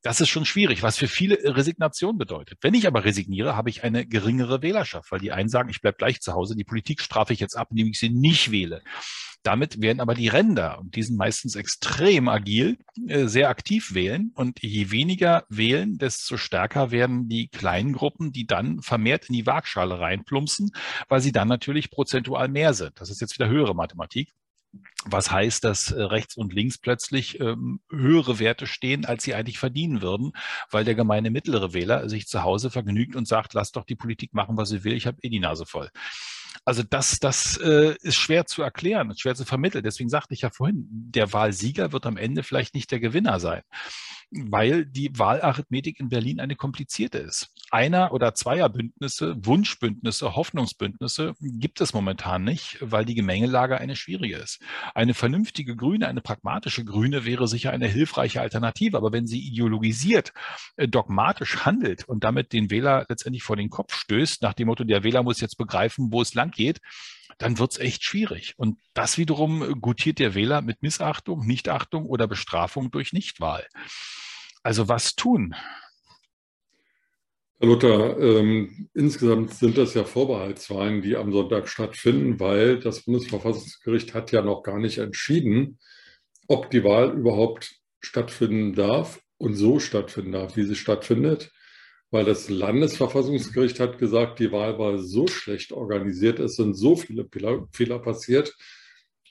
Das 0.02 0.22
ist 0.22 0.30
schon 0.30 0.46
schwierig, 0.46 0.82
was 0.82 0.98
für 0.98 1.10
viele 1.10 1.38
Resignation 1.56 2.18
bedeutet. 2.18 2.60
Wenn 2.62 2.74
ich 2.74 2.88
aber 2.88 3.04
resigniere, 3.04 3.58
habe 3.58 3.70
ich 3.70 3.84
eine 3.84 4.06
geringere 4.06 4.62
Wählerschaft, 4.62 5.12
weil 5.12 5.20
die 5.20 5.34
einen 5.34 5.50
sagen, 5.50 5.70
ich 5.70 5.82
bleibe 5.82 5.98
gleich 5.98 6.22
zu 6.22 6.34
Hause, 6.34 6.56
die 6.56 6.64
Politik 6.64 7.02
strafe 7.02 7.34
ich 7.34 7.40
jetzt 7.40 7.58
ab, 7.58 7.68
indem 7.72 7.88
ich 7.88 8.00
sie 8.00 8.10
nicht 8.10 8.52
wähle. 8.52 8.82
Damit 9.50 9.82
werden 9.82 10.00
aber 10.00 10.14
die 10.14 10.28
Ränder, 10.28 10.78
und 10.78 10.96
die 10.96 11.02
sind 11.02 11.18
meistens 11.18 11.56
extrem 11.56 12.30
agil, 12.30 12.78
äh, 13.08 13.26
sehr 13.26 13.50
aktiv 13.50 13.96
wählen. 13.96 14.32
Und 14.36 14.62
je 14.62 14.92
weniger 14.92 15.44
wählen, 15.50 15.98
desto 15.98 16.38
stärker 16.38 16.92
werden 16.92 17.30
die 17.30 17.48
kleinen 17.48 17.94
Gruppen, 17.94 18.32
die 18.32 18.46
dann 18.46 18.84
vermehrt 18.84 19.28
in 19.28 19.34
die 19.34 19.48
Waagschale 19.48 20.00
reinplumpsen, 20.00 20.70
weil 21.08 21.22
sie 21.22 21.32
dann 21.32 21.48
natürlich 21.48 21.90
prozentual 21.90 22.48
mehr 22.48 22.76
sind. 22.76 22.92
Das 23.02 23.10
ist 23.10 23.22
jetzt 23.22 23.40
wieder 23.40 23.50
höhere 23.50 23.74
Mathematik. 23.74 24.30
Was 25.06 25.32
heißt, 25.32 25.64
dass 25.64 25.90
äh, 25.90 26.00
rechts 26.00 26.38
und 26.38 26.54
links 26.54 26.78
plötzlich 26.78 27.40
ähm, 27.40 27.80
höhere 27.90 28.38
Werte 28.38 28.68
stehen, 28.68 29.04
als 29.04 29.24
sie 29.24 29.34
eigentlich 29.34 29.58
verdienen 29.58 30.04
würden, 30.04 30.34
weil 30.70 30.86
der 30.86 30.94
gemeine 30.94 31.32
mittlere 31.32 31.74
Wähler 31.74 32.08
sich 32.08 32.28
zu 32.28 32.44
Hause 32.44 32.70
vergnügt 32.70 33.16
und 33.16 33.28
sagt, 33.28 33.56
lass 33.56 33.72
doch 33.72 33.86
die 33.86 33.96
Politik 33.96 34.36
machen, 34.36 34.58
was 34.58 34.70
sie 34.70 34.84
will, 34.84 34.94
ich 34.94 35.08
habe 35.08 35.18
eh 35.24 35.30
die 35.30 35.40
Nase 35.40 35.66
voll. 35.66 35.90
Also 36.66 36.84
das, 36.84 37.20
das 37.20 37.58
äh, 37.58 37.96
ist 38.02 38.16
schwer 38.16 38.46
zu 38.46 38.62
erklären, 38.62 39.16
schwer 39.18 39.36
zu 39.36 39.46
vermitteln. 39.46 39.84
Deswegen 39.84 40.10
sagte 40.10 40.34
ich 40.34 40.42
ja 40.42 40.50
vorhin, 40.50 40.88
der 40.90 41.34
Wahlsieger 41.34 41.92
wird 41.92 42.06
am 42.06 42.18
Ende 42.18 42.44
vielleicht 42.44 42.76
nicht 42.76 42.92
der 42.92 43.00
Gewinner 43.00 43.40
sein 43.40 43.64
weil 44.32 44.86
die 44.86 45.18
Wahlarithmetik 45.18 46.00
in 46.00 46.10
Berlin 46.10 46.40
eine 46.40 46.56
komplizierte 46.56 47.18
ist. 47.18 47.52
Einer- 47.72 48.14
oder 48.14 48.34
Zweierbündnisse, 48.34 49.36
Wunschbündnisse, 49.44 50.36
Hoffnungsbündnisse 50.36 51.34
gibt 51.40 51.82
es 51.82 51.94
momentan 51.94 52.44
nicht, 52.44 52.78
weil 52.82 53.06
die 53.06 53.16
Gemengelage 53.16 53.80
eine 53.80 53.96
schwierige 53.96 54.38
ist. 54.38 54.62
Eine 54.94 55.14
vernünftige 55.14 55.76
Grüne, 55.76 56.08
eine 56.08 56.22
pragmatische 56.22 56.86
Grüne 56.86 57.26
wäre 57.26 57.48
sicher 57.48 57.72
eine 57.72 57.88
hilfreiche 57.88 58.42
Alternative, 58.42 58.98
aber 58.98 59.12
wenn 59.12 59.28
sie 59.28 59.40
ideologisiert, 59.40 60.34
äh, 60.78 60.88
dogmatisch 60.88 61.66
handelt 61.66 62.08
und 62.08 62.24
damit 62.24 62.54
den 62.54 62.70
Wähler 62.70 63.06
letztendlich 63.10 63.44
vor 63.44 63.56
den 63.56 63.70
Kopf 63.70 63.96
stößt, 63.96 64.42
nach 64.42 64.54
dem 64.54 64.68
Motto, 64.68 64.84
der 64.84 65.04
Wähler 65.04 65.24
muss 65.24 65.42
jetzt 65.42 65.58
begreifen, 65.58 66.12
wo 66.12 66.22
es 66.22 66.34
lang 66.34 66.52
geht, 66.52 66.82
dann 67.40 67.58
wird 67.58 67.72
es 67.72 67.80
echt 67.80 68.04
schwierig. 68.04 68.54
Und 68.58 68.78
das 68.94 69.18
wiederum 69.18 69.82
gutiert 69.82 70.20
der 70.20 70.36
Wähler 70.36 70.62
mit 70.62 70.84
Missachtung, 70.84 71.48
Nichtachtung 71.48 72.06
oder 72.06 72.28
Bestrafung 72.28 72.92
durch 72.92 73.14
Nichtwahl. 73.14 73.66
Also 74.62 74.88
was 74.88 75.16
tun? 75.16 75.56
Herr 77.62 77.68
Luther, 77.68 78.20
ähm, 78.20 78.90
insgesamt 78.94 79.54
sind 79.54 79.78
das 79.78 79.94
ja 79.94 80.04
Vorbehaltswahlen, 80.04 81.02
die 81.02 81.16
am 81.16 81.32
Sonntag 81.32 81.68
stattfinden, 81.68 82.40
weil 82.40 82.80
das 82.80 83.04
Bundesverfassungsgericht 83.04 84.14
hat 84.14 84.32
ja 84.32 84.42
noch 84.42 84.62
gar 84.64 84.80
nicht 84.80 84.98
entschieden, 84.98 85.80
ob 86.48 86.70
die 86.70 86.84
Wahl 86.84 87.12
überhaupt 87.18 87.76
stattfinden 88.02 88.74
darf 88.76 89.22
und 89.38 89.56
so 89.56 89.80
stattfinden 89.80 90.34
darf, 90.34 90.56
wie 90.56 90.64
sie 90.64 90.76
stattfindet 90.76 91.52
weil 92.12 92.26
das 92.26 92.50
Landesverfassungsgericht 92.50 93.80
hat 93.80 94.00
gesagt, 94.00 94.40
die 94.40 94.52
Wahl 94.52 94.80
war 94.80 94.98
so 95.00 95.28
schlecht 95.28 95.72
organisiert, 95.72 96.40
es 96.40 96.56
sind 96.56 96.74
so 96.74 96.96
viele 96.96 97.28
Fehler 97.72 98.00
passiert, 98.00 98.56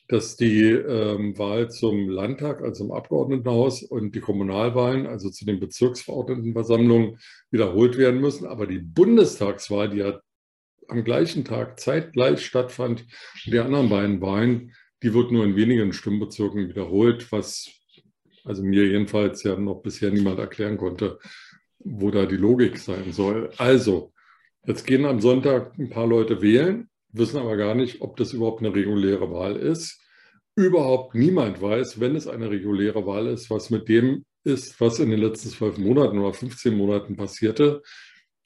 dass 0.09 0.37
die 0.37 0.63
ähm, 0.63 1.37
Wahl 1.37 1.71
zum 1.71 2.09
Landtag, 2.09 2.63
also 2.63 2.85
im 2.85 2.93
Abgeordnetenhaus 2.93 3.83
und 3.83 4.15
die 4.15 4.21
Kommunalwahlen, 4.21 5.07
also 5.07 5.29
zu 5.29 5.45
den 5.45 5.61
Bezirksverordnetenversammlungen, 5.61 7.19
wiederholt 7.51 7.99
werden 7.99 8.21
müssen. 8.21 8.47
Aber 8.47 8.67
die 8.67 8.79
Bundestagswahl, 8.79 9.91
die 9.91 9.99
ja 9.99 10.21
am 10.89 11.05
gleichen 11.05 11.45
Tag 11.45 11.79
zeitgleich 11.79 12.47
stattfand, 12.47 13.05
die 13.45 13.59
anderen 13.59 13.91
beiden 13.91 14.23
Wahlen, 14.23 14.73
die 15.03 15.13
wird 15.13 15.31
nur 15.31 15.45
in 15.45 15.57
wenigen 15.57 15.93
Stimmbezirken 15.93 16.71
wiederholt, 16.71 17.31
was 17.31 17.71
also 18.45 18.63
mir 18.63 18.87
jedenfalls 18.87 19.43
ja 19.43 19.57
noch 19.57 19.83
bisher 19.83 20.11
niemand 20.11 20.39
erklären 20.39 20.79
konnte, 20.79 21.19
wo 21.81 22.11
da 22.11 22.27
die 22.27 22.37
Logik 22.37 22.79
sein 22.79 23.13
soll. 23.13 23.51
Also, 23.59 24.13
jetzt 24.67 24.87
gehen 24.87 25.05
am 25.05 25.21
Sonntag 25.21 25.79
ein 25.79 25.91
paar 25.91 26.07
Leute 26.07 26.43
wählen, 26.43 26.89
wissen 27.13 27.39
aber 27.39 27.57
gar 27.57 27.75
nicht, 27.75 28.01
ob 28.01 28.17
das 28.17 28.33
überhaupt 28.33 28.61
eine 28.61 28.75
reguläre 28.75 29.31
Wahl 29.31 29.57
ist. 29.57 30.01
Überhaupt 30.57 31.15
niemand 31.15 31.63
weiß, 31.63 32.01
wenn 32.01 32.17
es 32.17 32.27
eine 32.27 32.51
reguläre 32.51 33.07
Wahl 33.07 33.29
ist, 33.29 33.49
was 33.51 33.71
mit 33.71 33.89
dem 33.89 34.25
ist, 34.45 34.81
was 34.81 34.99
in 34.99 35.11
den 35.11 35.21
letzten 35.21 35.51
zwölf 35.51 35.79
Monaten 35.79 36.19
oder 36.19 36.33
15 36.33 36.77
Monaten 36.77 37.17
passierte, 37.17 37.83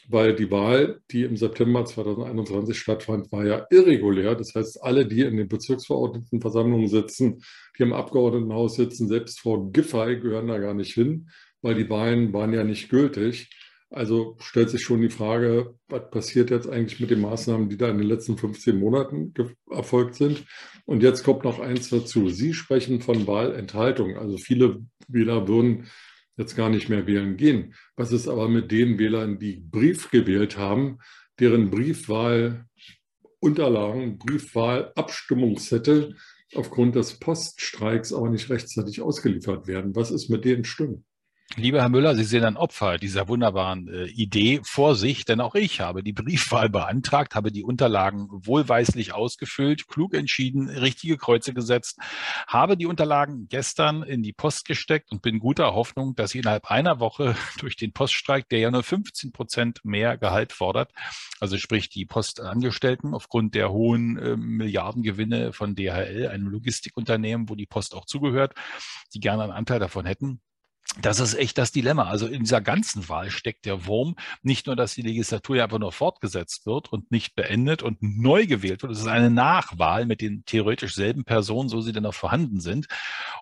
weil 0.09 0.35
die 0.35 0.51
Wahl, 0.51 1.01
die 1.11 1.23
im 1.23 1.37
September 1.37 1.85
2021 1.85 2.77
stattfand, 2.77 3.31
war 3.31 3.47
ja 3.47 3.67
irregulär. 3.71 4.35
Das 4.35 4.55
heißt, 4.55 4.83
alle, 4.83 5.07
die 5.07 5.21
in 5.21 5.37
den 5.37 5.49
Bezirksverordnetenversammlungen 5.49 6.89
sitzen, 6.89 7.43
die 7.79 7.85
im 7.85 7.93
Abgeordnetenhaus 7.93 8.75
sitzen, 8.75 9.09
selbst 9.09 9.41
Frau 9.41 9.71
Giffey 9.71 10.19
gehören 10.21 10.49
da 10.49 10.59
gar 10.59 10.75
nicht 10.75 10.93
hin 10.93 11.29
weil 11.63 11.75
die 11.75 11.89
Wahlen 11.89 12.33
waren 12.33 12.53
ja 12.53 12.65
nicht 12.65 12.91
gültig. 12.91 13.49
Also 13.91 14.37
stellt 14.41 14.71
sich 14.71 14.83
schon 14.83 15.03
die 15.03 15.11
Frage, 15.11 15.75
was 15.89 16.11
passiert 16.11 16.51
jetzt 16.51 16.69
eigentlich 16.69 16.99
mit 16.99 17.11
den 17.11 17.21
Maßnahmen, 17.21 17.69
die 17.69 17.77
da 17.77 17.89
in 17.89 17.99
den 17.99 18.07
letzten 18.07 18.39
15 18.39 18.79
Monaten 18.79 19.35
erfolgt 19.71 20.15
sind? 20.15 20.45
Und 20.87 21.03
jetzt 21.03 21.25
kommt 21.25 21.45
noch 21.45 21.61
eins 21.61 21.91
dazu. 21.91 22.31
Sie 22.31 22.55
sprechen 22.55 23.03
von 23.03 23.27
Wahlenthaltung. 23.27 24.17
Also 24.17 24.39
viele 24.39 24.81
Wähler 25.09 25.47
würden 25.47 25.91
jetzt 26.37 26.57
gar 26.57 26.71
nicht 26.71 26.89
mehr 26.89 27.07
wählen 27.07 27.37
gehen. 27.37 27.75
Was 27.95 28.13
ist 28.13 28.29
aber 28.29 28.49
mit 28.49 28.73
den 28.73 28.99
Wählern, 28.99 29.39
die 29.39 29.57
Brief 29.57 30.11
gewählt 30.11 30.57
haben, 30.57 30.99
deren 31.39 31.71
Briefwahlunterlagen, 31.71 34.19
Briefwahlabstimmungszettel 34.19 36.17
aufgrund 36.55 36.97
des 36.97 37.19
Poststreiks 37.19 38.13
aber 38.13 38.29
nicht 38.31 38.51
rechtzeitig 38.51 39.01
ausgeliefert 39.01 39.67
werden. 39.67 39.97
Was 39.97 40.11
ist 40.11 40.29
mit 40.29 40.45
denen 40.45 40.65
stimmen? 40.65 41.05
Lieber 41.57 41.83
Herr 41.83 41.91
Müller, 41.91 42.15
Sie 42.15 42.25
sehen 42.25 42.45
ein 42.45 42.57
Opfer 42.57 42.97
dieser 42.97 43.29
wunderbaren 43.29 43.87
äh, 43.87 44.07
Idee. 44.07 44.63
Vor 44.65 44.95
sich, 44.95 45.27
denn 45.27 45.43
auch 45.43 45.55
ich 45.55 45.81
habe 45.81 46.03
die 46.03 46.13
Briefwahl 46.15 46.71
beantragt, 46.71 47.35
habe 47.35 47.53
die 47.53 47.63
Unterlagen 47.63 48.27
wohlweislich 48.31 49.13
ausgefüllt, 49.13 49.87
klug 49.87 50.15
entschieden, 50.15 50.71
richtige 50.71 51.19
Kreuze 51.19 51.53
gesetzt, 51.53 51.99
habe 52.47 52.79
die 52.79 52.87
Unterlagen 52.87 53.49
gestern 53.51 54.03
in 54.03 54.23
die 54.23 54.33
Post 54.33 54.65
gesteckt 54.65 55.13
und 55.13 55.21
bin 55.21 55.41
guter 55.41 55.75
Hoffnung, 55.75 56.15
dass 56.15 56.31
sie 56.31 56.39
innerhalb 56.39 56.71
einer 56.71 57.01
Woche 57.01 57.35
durch 57.59 57.77
den 57.77 57.93
Poststreik, 57.93 58.49
der 58.49 58.61
ja 58.61 58.71
nur 58.71 58.83
15 58.83 59.33
Prozent 59.33 59.81
mehr 59.85 60.17
Gehalt 60.17 60.53
fordert, 60.53 60.93
also 61.39 61.59
sprich 61.59 61.91
die 61.91 62.07
Postangestellten 62.07 63.13
aufgrund 63.13 63.55
der 63.55 63.71
hohen 63.71 64.17
äh, 64.17 64.37
Milliardengewinne 64.39 65.53
von 65.53 65.75
DHL, 65.75 66.29
einem 66.29 66.47
Logistikunternehmen, 66.47 67.51
wo 67.51 67.57
die 67.57 67.67
Post 67.67 67.95
auch 67.95 68.07
zugehört, 68.07 68.55
die 69.13 69.21
gerne 69.21 69.43
einen 69.43 69.53
Anteil 69.53 69.79
davon 69.79 70.07
hätten, 70.07 70.41
das 71.01 71.21
ist 71.21 71.35
echt 71.35 71.57
das 71.57 71.73
Dilemma. 71.73 72.05
Also 72.05 72.27
in 72.27 72.41
dieser 72.41 72.61
ganzen 72.61 73.09
Wahl 73.09 73.31
steckt 73.31 73.65
der 73.65 73.87
Wurm. 73.87 74.15
Nicht 74.43 74.67
nur, 74.67 74.77
dass 74.77 74.95
die 74.95 75.03
Legislatur 75.03 75.57
ja 75.57 75.65
einfach 75.65 75.79
nur 75.79 75.93
fortgesetzt 75.93 76.67
wird 76.67 76.93
und 76.93 77.11
nicht 77.11 77.35
beendet 77.35 77.83
und 77.83 78.03
neu 78.03 78.47
gewählt 78.47 78.83
wird. 78.83 78.93
Es 78.93 79.01
ist 79.01 79.07
eine 79.07 79.31
Nachwahl 79.31 80.05
mit 80.05 80.21
den 80.21 80.45
theoretisch 80.45 80.95
selben 80.95 81.25
Personen, 81.25 81.71
so 81.71 81.81
sie 81.81 81.93
denn 81.93 82.05
auch 82.05 82.15
vorhanden 82.15 82.61
sind. 82.61 82.89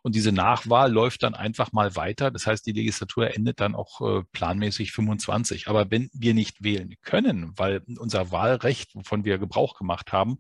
Und 0.03 0.15
diese 0.15 0.31
Nachwahl 0.31 0.93
läuft 0.93 1.25
dann 1.25 1.35
einfach 1.35 1.73
mal 1.73 1.97
weiter. 1.97 2.31
Das 2.31 2.47
heißt, 2.47 2.65
die 2.67 2.73
Legislatur 2.73 3.35
endet 3.35 3.59
dann 3.59 3.75
auch 3.75 4.01
äh, 4.01 4.23
planmäßig 4.33 4.93
25. 4.93 5.67
Aber 5.67 5.91
wenn 5.91 6.09
wir 6.13 6.35
nicht 6.35 6.63
wählen 6.63 6.95
können, 7.03 7.53
weil 7.57 7.83
unser 7.99 8.31
Wahlrecht, 8.31 8.95
wovon 8.95 9.25
wir 9.25 9.39
Gebrauch 9.39 9.77
gemacht 9.77 10.13
haben, 10.13 10.39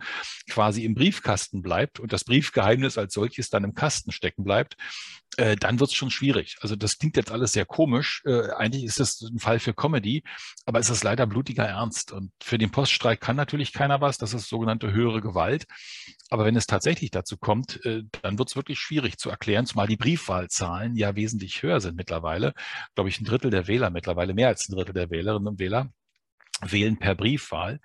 quasi 0.48 0.84
im 0.84 0.94
Briefkasten 0.94 1.60
bleibt 1.60 1.98
und 1.98 2.12
das 2.12 2.22
Briefgeheimnis 2.22 2.98
als 2.98 3.14
solches 3.14 3.50
dann 3.50 3.64
im 3.64 3.74
Kasten 3.74 4.12
stecken 4.12 4.44
bleibt, 4.44 4.76
äh, 5.36 5.56
dann 5.56 5.80
wird 5.80 5.90
es 5.90 5.96
schon 5.96 6.10
schwierig. 6.10 6.56
Also 6.60 6.76
das 6.76 6.98
klingt 6.98 7.16
jetzt 7.16 7.30
alles 7.30 7.52
sehr 7.52 7.66
komisch. 7.66 8.22
Äh, 8.24 8.50
eigentlich 8.50 8.84
ist 8.84 9.00
das 9.00 9.20
ein 9.22 9.38
Fall 9.38 9.58
für 9.58 9.74
Comedy, 9.74 10.22
aber 10.66 10.78
es 10.78 10.90
ist 10.90 11.04
leider 11.04 11.26
blutiger 11.26 11.64
Ernst. 11.64 12.12
Und 12.12 12.32
für 12.42 12.58
den 12.58 12.70
Poststreik 12.70 13.20
kann 13.20 13.36
natürlich 13.36 13.72
keiner 13.72 14.00
was. 14.00 14.18
Das 14.18 14.34
ist 14.34 14.48
sogenannte 14.48 14.92
höhere 14.92 15.20
Gewalt. 15.20 15.66
Aber 16.30 16.44
wenn 16.44 16.56
es 16.56 16.66
tatsächlich 16.66 17.10
dazu 17.10 17.36
kommt, 17.36 17.84
äh, 17.84 18.02
dann 18.22 18.38
wird 18.38 18.50
es 18.50 18.56
wirklich 18.56 18.78
schwierig 18.78 19.18
zu 19.18 19.30
erklären, 19.30 19.66
zumal 19.66 19.86
die 19.86 19.96
Briefwahlzahlen 19.96 20.96
ja 20.96 21.16
wesentlich 21.16 21.62
höher 21.62 21.80
sind 21.80 21.96
mittlerweile. 21.96 22.54
Glaube 22.94 23.10
ich, 23.10 23.20
ein 23.20 23.24
Drittel 23.24 23.50
der 23.50 23.66
Wähler 23.66 23.90
mittlerweile, 23.90 24.34
mehr 24.34 24.48
als 24.48 24.68
ein 24.68 24.74
Drittel 24.74 24.94
der 24.94 25.10
Wählerinnen 25.10 25.48
und 25.48 25.58
Wähler 25.58 25.90
wählen 26.62 26.98
per 26.98 27.14
Briefwahl, 27.14 27.80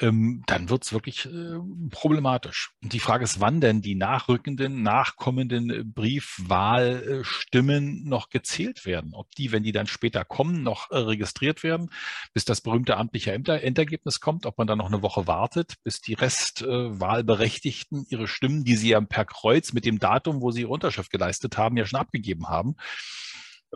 ähm, 0.00 0.42
dann 0.46 0.70
wird 0.70 0.84
es 0.84 0.92
wirklich 0.92 1.26
äh, 1.26 1.58
problematisch. 1.90 2.70
Und 2.82 2.92
die 2.92 3.00
Frage 3.00 3.24
ist, 3.24 3.40
wann 3.40 3.60
denn 3.60 3.82
die 3.82 3.94
nachrückenden, 3.94 4.82
nachkommenden 4.82 5.92
Briefwahlstimmen 5.92 8.04
noch 8.04 8.30
gezählt 8.30 8.86
werden. 8.86 9.14
Ob 9.14 9.30
die, 9.32 9.52
wenn 9.52 9.62
die 9.62 9.72
dann 9.72 9.86
später 9.86 10.24
kommen, 10.24 10.62
noch 10.62 10.90
äh, 10.90 10.96
registriert 10.98 11.62
werden, 11.62 11.90
bis 12.34 12.44
das 12.44 12.60
berühmte 12.60 12.96
amtliche 12.96 13.32
Endergebnis 13.32 14.20
kommt, 14.20 14.46
ob 14.46 14.58
man 14.58 14.66
dann 14.66 14.78
noch 14.78 14.88
eine 14.88 15.02
Woche 15.02 15.26
wartet, 15.26 15.74
bis 15.84 16.00
die 16.00 16.14
Restwahlberechtigten 16.14 18.02
äh, 18.02 18.06
ihre 18.10 18.28
Stimmen, 18.28 18.64
die 18.64 18.76
sie 18.76 18.90
ja 18.90 19.00
per 19.00 19.24
Kreuz 19.24 19.72
mit 19.72 19.84
dem 19.84 19.98
Datum, 19.98 20.42
wo 20.42 20.50
sie 20.50 20.62
ihre 20.62 20.70
Unterschrift 20.70 21.10
geleistet 21.10 21.58
haben, 21.58 21.76
ja 21.76 21.86
schon 21.86 22.00
abgegeben 22.00 22.48
haben. 22.48 22.76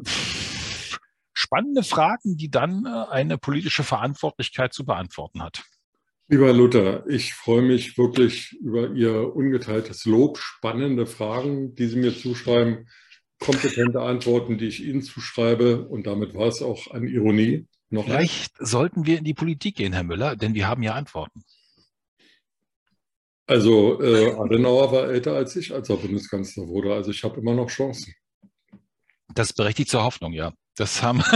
Pff 0.03 0.72
spannende 1.53 1.83
Fragen, 1.83 2.37
die 2.37 2.51
dann 2.51 2.87
äh, 2.87 3.11
eine 3.11 3.37
politische 3.37 3.85
Verantwortlichkeit 3.85 4.73
zu 4.73 4.87
beantworten 4.87 5.43
hat. 5.43 5.63
Lieber 6.29 6.51
Luther, 6.53 7.07
ich 7.09 7.35
freue 7.35 7.61
mich 7.61 7.99
wirklich 7.99 8.53
über 8.61 8.91
Ihr 8.93 9.35
ungeteiltes 9.37 10.07
Lob, 10.07 10.39
spannende 10.39 11.05
Fragen, 11.05 11.75
die 11.75 11.87
Sie 11.89 11.97
mir 11.97 12.17
zuschreiben, 12.17 12.89
kompetente 13.39 14.01
Antworten, 14.01 14.57
die 14.57 14.69
ich 14.69 14.83
Ihnen 14.83 15.03
zuschreibe. 15.03 15.87
Und 15.89 16.07
damit 16.07 16.33
war 16.35 16.47
es 16.47 16.63
auch 16.63 16.91
an 16.91 17.07
Ironie. 17.07 17.67
Noch 17.91 18.05
Vielleicht 18.05 18.59
ein. 18.59 18.67
sollten 18.67 19.05
wir 19.05 19.19
in 19.19 19.25
die 19.25 19.35
Politik 19.35 19.77
gehen, 19.77 19.93
Herr 19.93 20.05
Müller, 20.05 20.37
denn 20.37 20.55
wir 20.55 20.67
haben 20.67 20.83
ja 20.83 20.95
Antworten. 20.95 21.43
Also 23.47 24.01
äh, 24.01 24.33
Adenauer 24.33 24.91
war 24.91 25.11
älter 25.11 25.35
als 25.35 25.55
ich, 25.57 25.75
als 25.75 25.91
er 25.91 25.97
Bundeskanzler 25.97 26.67
wurde. 26.67 26.95
Also 26.95 27.11
ich 27.11 27.23
habe 27.25 27.39
immer 27.41 27.53
noch 27.53 27.69
Chancen. 27.69 28.15
Das 29.35 29.53
berechtigt 29.53 29.91
zur 29.91 30.05
Hoffnung, 30.05 30.33
ja. 30.33 30.55
Das 30.77 31.03
haben. 31.03 31.23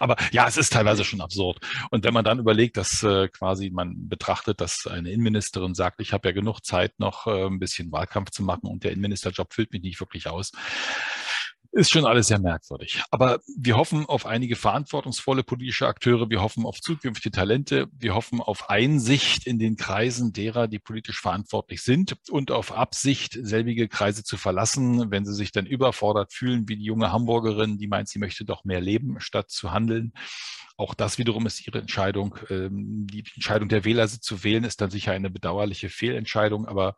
Aber 0.00 0.16
ja, 0.32 0.48
es 0.48 0.56
ist 0.56 0.72
teilweise 0.72 1.04
schon 1.04 1.20
absurd. 1.20 1.58
Und 1.90 2.04
wenn 2.04 2.14
man 2.14 2.24
dann 2.24 2.38
überlegt, 2.38 2.76
dass 2.76 3.02
äh, 3.02 3.28
quasi 3.28 3.70
man 3.70 4.08
betrachtet, 4.08 4.60
dass 4.60 4.86
eine 4.86 5.10
Innenministerin 5.10 5.74
sagt, 5.74 6.00
ich 6.00 6.12
habe 6.12 6.28
ja 6.28 6.32
genug 6.32 6.60
Zeit, 6.60 6.98
noch 6.98 7.26
äh, 7.26 7.46
ein 7.46 7.58
bisschen 7.58 7.92
Wahlkampf 7.92 8.30
zu 8.30 8.42
machen 8.42 8.66
und 8.66 8.84
der 8.84 8.92
Innenministerjob 8.92 9.52
füllt 9.52 9.72
mich 9.72 9.82
nicht 9.82 10.00
wirklich 10.00 10.26
aus, 10.28 10.52
ist 11.74 11.90
schon 11.90 12.06
alles 12.06 12.28
sehr 12.28 12.38
merkwürdig. 12.38 13.02
Aber 13.10 13.40
wir 13.56 13.76
hoffen 13.76 14.06
auf 14.06 14.26
einige 14.26 14.54
verantwortungsvolle 14.54 15.42
politische 15.42 15.88
Akteure. 15.88 16.30
Wir 16.30 16.40
hoffen 16.40 16.66
auf 16.66 16.80
zukünftige 16.80 17.32
Talente. 17.32 17.88
Wir 17.92 18.14
hoffen 18.14 18.40
auf 18.40 18.70
Einsicht 18.70 19.46
in 19.46 19.58
den 19.58 19.76
Kreisen 19.76 20.32
derer, 20.32 20.68
die 20.68 20.78
politisch 20.78 21.20
verantwortlich 21.20 21.82
sind 21.82 22.16
und 22.30 22.52
auf 22.52 22.72
Absicht, 22.72 23.36
selbige 23.42 23.88
Kreise 23.88 24.22
zu 24.22 24.36
verlassen, 24.36 25.10
wenn 25.10 25.26
sie 25.26 25.34
sich 25.34 25.50
dann 25.50 25.66
überfordert 25.66 26.32
fühlen, 26.32 26.68
wie 26.68 26.76
die 26.76 26.84
junge 26.84 27.10
Hamburgerin, 27.10 27.76
die 27.76 27.88
meint, 27.88 28.08
sie 28.08 28.20
möchte 28.20 28.44
doch 28.44 28.64
mehr 28.64 28.80
leben, 28.80 29.18
statt 29.18 29.50
zu 29.50 29.72
handeln. 29.72 30.12
Auch 30.76 30.94
das 30.94 31.18
wiederum 31.18 31.46
ist 31.46 31.66
ihre 31.66 31.78
Entscheidung. 31.78 32.36
Ähm, 32.50 33.06
die 33.08 33.24
Entscheidung 33.34 33.68
der 33.68 33.84
Wähler, 33.84 34.06
sie 34.06 34.20
zu 34.20 34.44
wählen, 34.44 34.64
ist 34.64 34.80
dann 34.80 34.90
sicher 34.90 35.12
eine 35.12 35.30
bedauerliche 35.30 35.88
Fehlentscheidung, 35.88 36.66
aber 36.66 36.96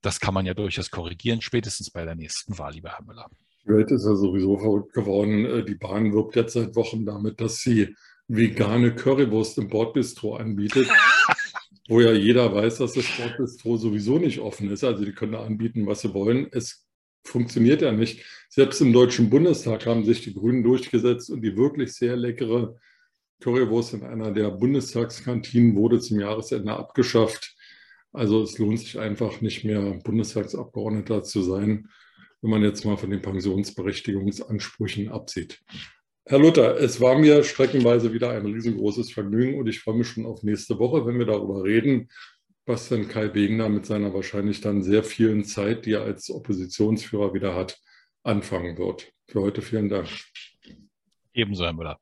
das 0.00 0.18
kann 0.18 0.34
man 0.34 0.46
ja 0.46 0.54
durchaus 0.54 0.90
korrigieren, 0.90 1.42
spätestens 1.42 1.90
bei 1.90 2.04
der 2.04 2.16
nächsten 2.16 2.58
Wahl, 2.58 2.72
lieber 2.72 2.90
Herr 2.90 3.04
Müller. 3.04 3.28
Die 3.66 3.72
Welt 3.72 3.90
ist 3.90 4.04
ja 4.04 4.14
sowieso 4.14 4.58
verrückt 4.58 4.92
geworden. 4.92 5.44
Äh, 5.44 5.64
die 5.64 5.74
Bahn 5.74 6.12
wirbt 6.12 6.36
jetzt 6.36 6.52
seit 6.52 6.76
Wochen 6.76 7.04
damit, 7.04 7.40
dass 7.40 7.60
sie 7.60 7.96
vegane 8.28 8.94
Currywurst 8.94 9.58
im 9.58 9.68
Bordbistro 9.68 10.36
anbietet, 10.36 10.88
wo 11.88 12.00
ja 12.00 12.12
jeder 12.12 12.54
weiß, 12.54 12.78
dass 12.78 12.94
das 12.94 13.06
Bordbistro 13.16 13.76
sowieso 13.76 14.18
nicht 14.18 14.38
offen 14.38 14.70
ist. 14.70 14.84
Also 14.84 15.04
die 15.04 15.12
können 15.12 15.32
da 15.32 15.44
anbieten, 15.44 15.86
was 15.86 16.02
sie 16.02 16.14
wollen. 16.14 16.46
Es 16.52 16.86
funktioniert 17.24 17.82
ja 17.82 17.90
nicht. 17.90 18.24
Selbst 18.48 18.80
im 18.80 18.92
Deutschen 18.92 19.30
Bundestag 19.30 19.86
haben 19.86 20.04
sich 20.04 20.22
die 20.22 20.34
Grünen 20.34 20.62
durchgesetzt 20.62 21.30
und 21.30 21.42
die 21.42 21.56
wirklich 21.56 21.92
sehr 21.92 22.16
leckere 22.16 22.76
Currywurst 23.40 23.94
in 23.94 24.04
einer 24.04 24.30
der 24.30 24.50
Bundestagskantinen 24.50 25.74
wurde 25.74 25.98
zum 25.98 26.20
Jahresende 26.20 26.72
abgeschafft. 26.72 27.56
Also 28.12 28.42
es 28.42 28.58
lohnt 28.58 28.78
sich 28.78 28.98
einfach 28.98 29.40
nicht 29.40 29.64
mehr, 29.64 29.98
Bundestagsabgeordneter 30.04 31.24
zu 31.24 31.42
sein 31.42 31.88
wenn 32.46 32.50
man 32.52 32.62
jetzt 32.62 32.84
mal 32.84 32.96
von 32.96 33.10
den 33.10 33.22
Pensionsberechtigungsansprüchen 33.22 35.08
absieht. 35.08 35.60
Herr 36.26 36.38
Luther, 36.38 36.76
es 36.76 37.00
war 37.00 37.18
mir 37.18 37.42
streckenweise 37.42 38.12
wieder 38.12 38.30
ein 38.30 38.46
riesengroßes 38.46 39.12
Vergnügen 39.12 39.58
und 39.58 39.66
ich 39.66 39.80
freue 39.80 39.96
mich 39.96 40.06
schon 40.06 40.26
auf 40.26 40.44
nächste 40.44 40.78
Woche, 40.78 41.04
wenn 41.06 41.18
wir 41.18 41.26
darüber 41.26 41.64
reden, 41.64 42.08
was 42.64 42.88
denn 42.88 43.08
Kai 43.08 43.34
Wegener 43.34 43.68
mit 43.68 43.84
seiner 43.84 44.14
wahrscheinlich 44.14 44.60
dann 44.60 44.84
sehr 44.84 45.02
vielen 45.02 45.44
Zeit, 45.44 45.86
die 45.86 45.94
er 45.94 46.02
als 46.02 46.30
Oppositionsführer 46.30 47.34
wieder 47.34 47.56
hat, 47.56 47.80
anfangen 48.22 48.78
wird. 48.78 49.10
Für 49.26 49.40
heute 49.40 49.60
vielen 49.60 49.88
Dank. 49.88 50.08
Ebenso, 51.34 51.64
Herr 51.64 51.72
Müller. 51.72 51.98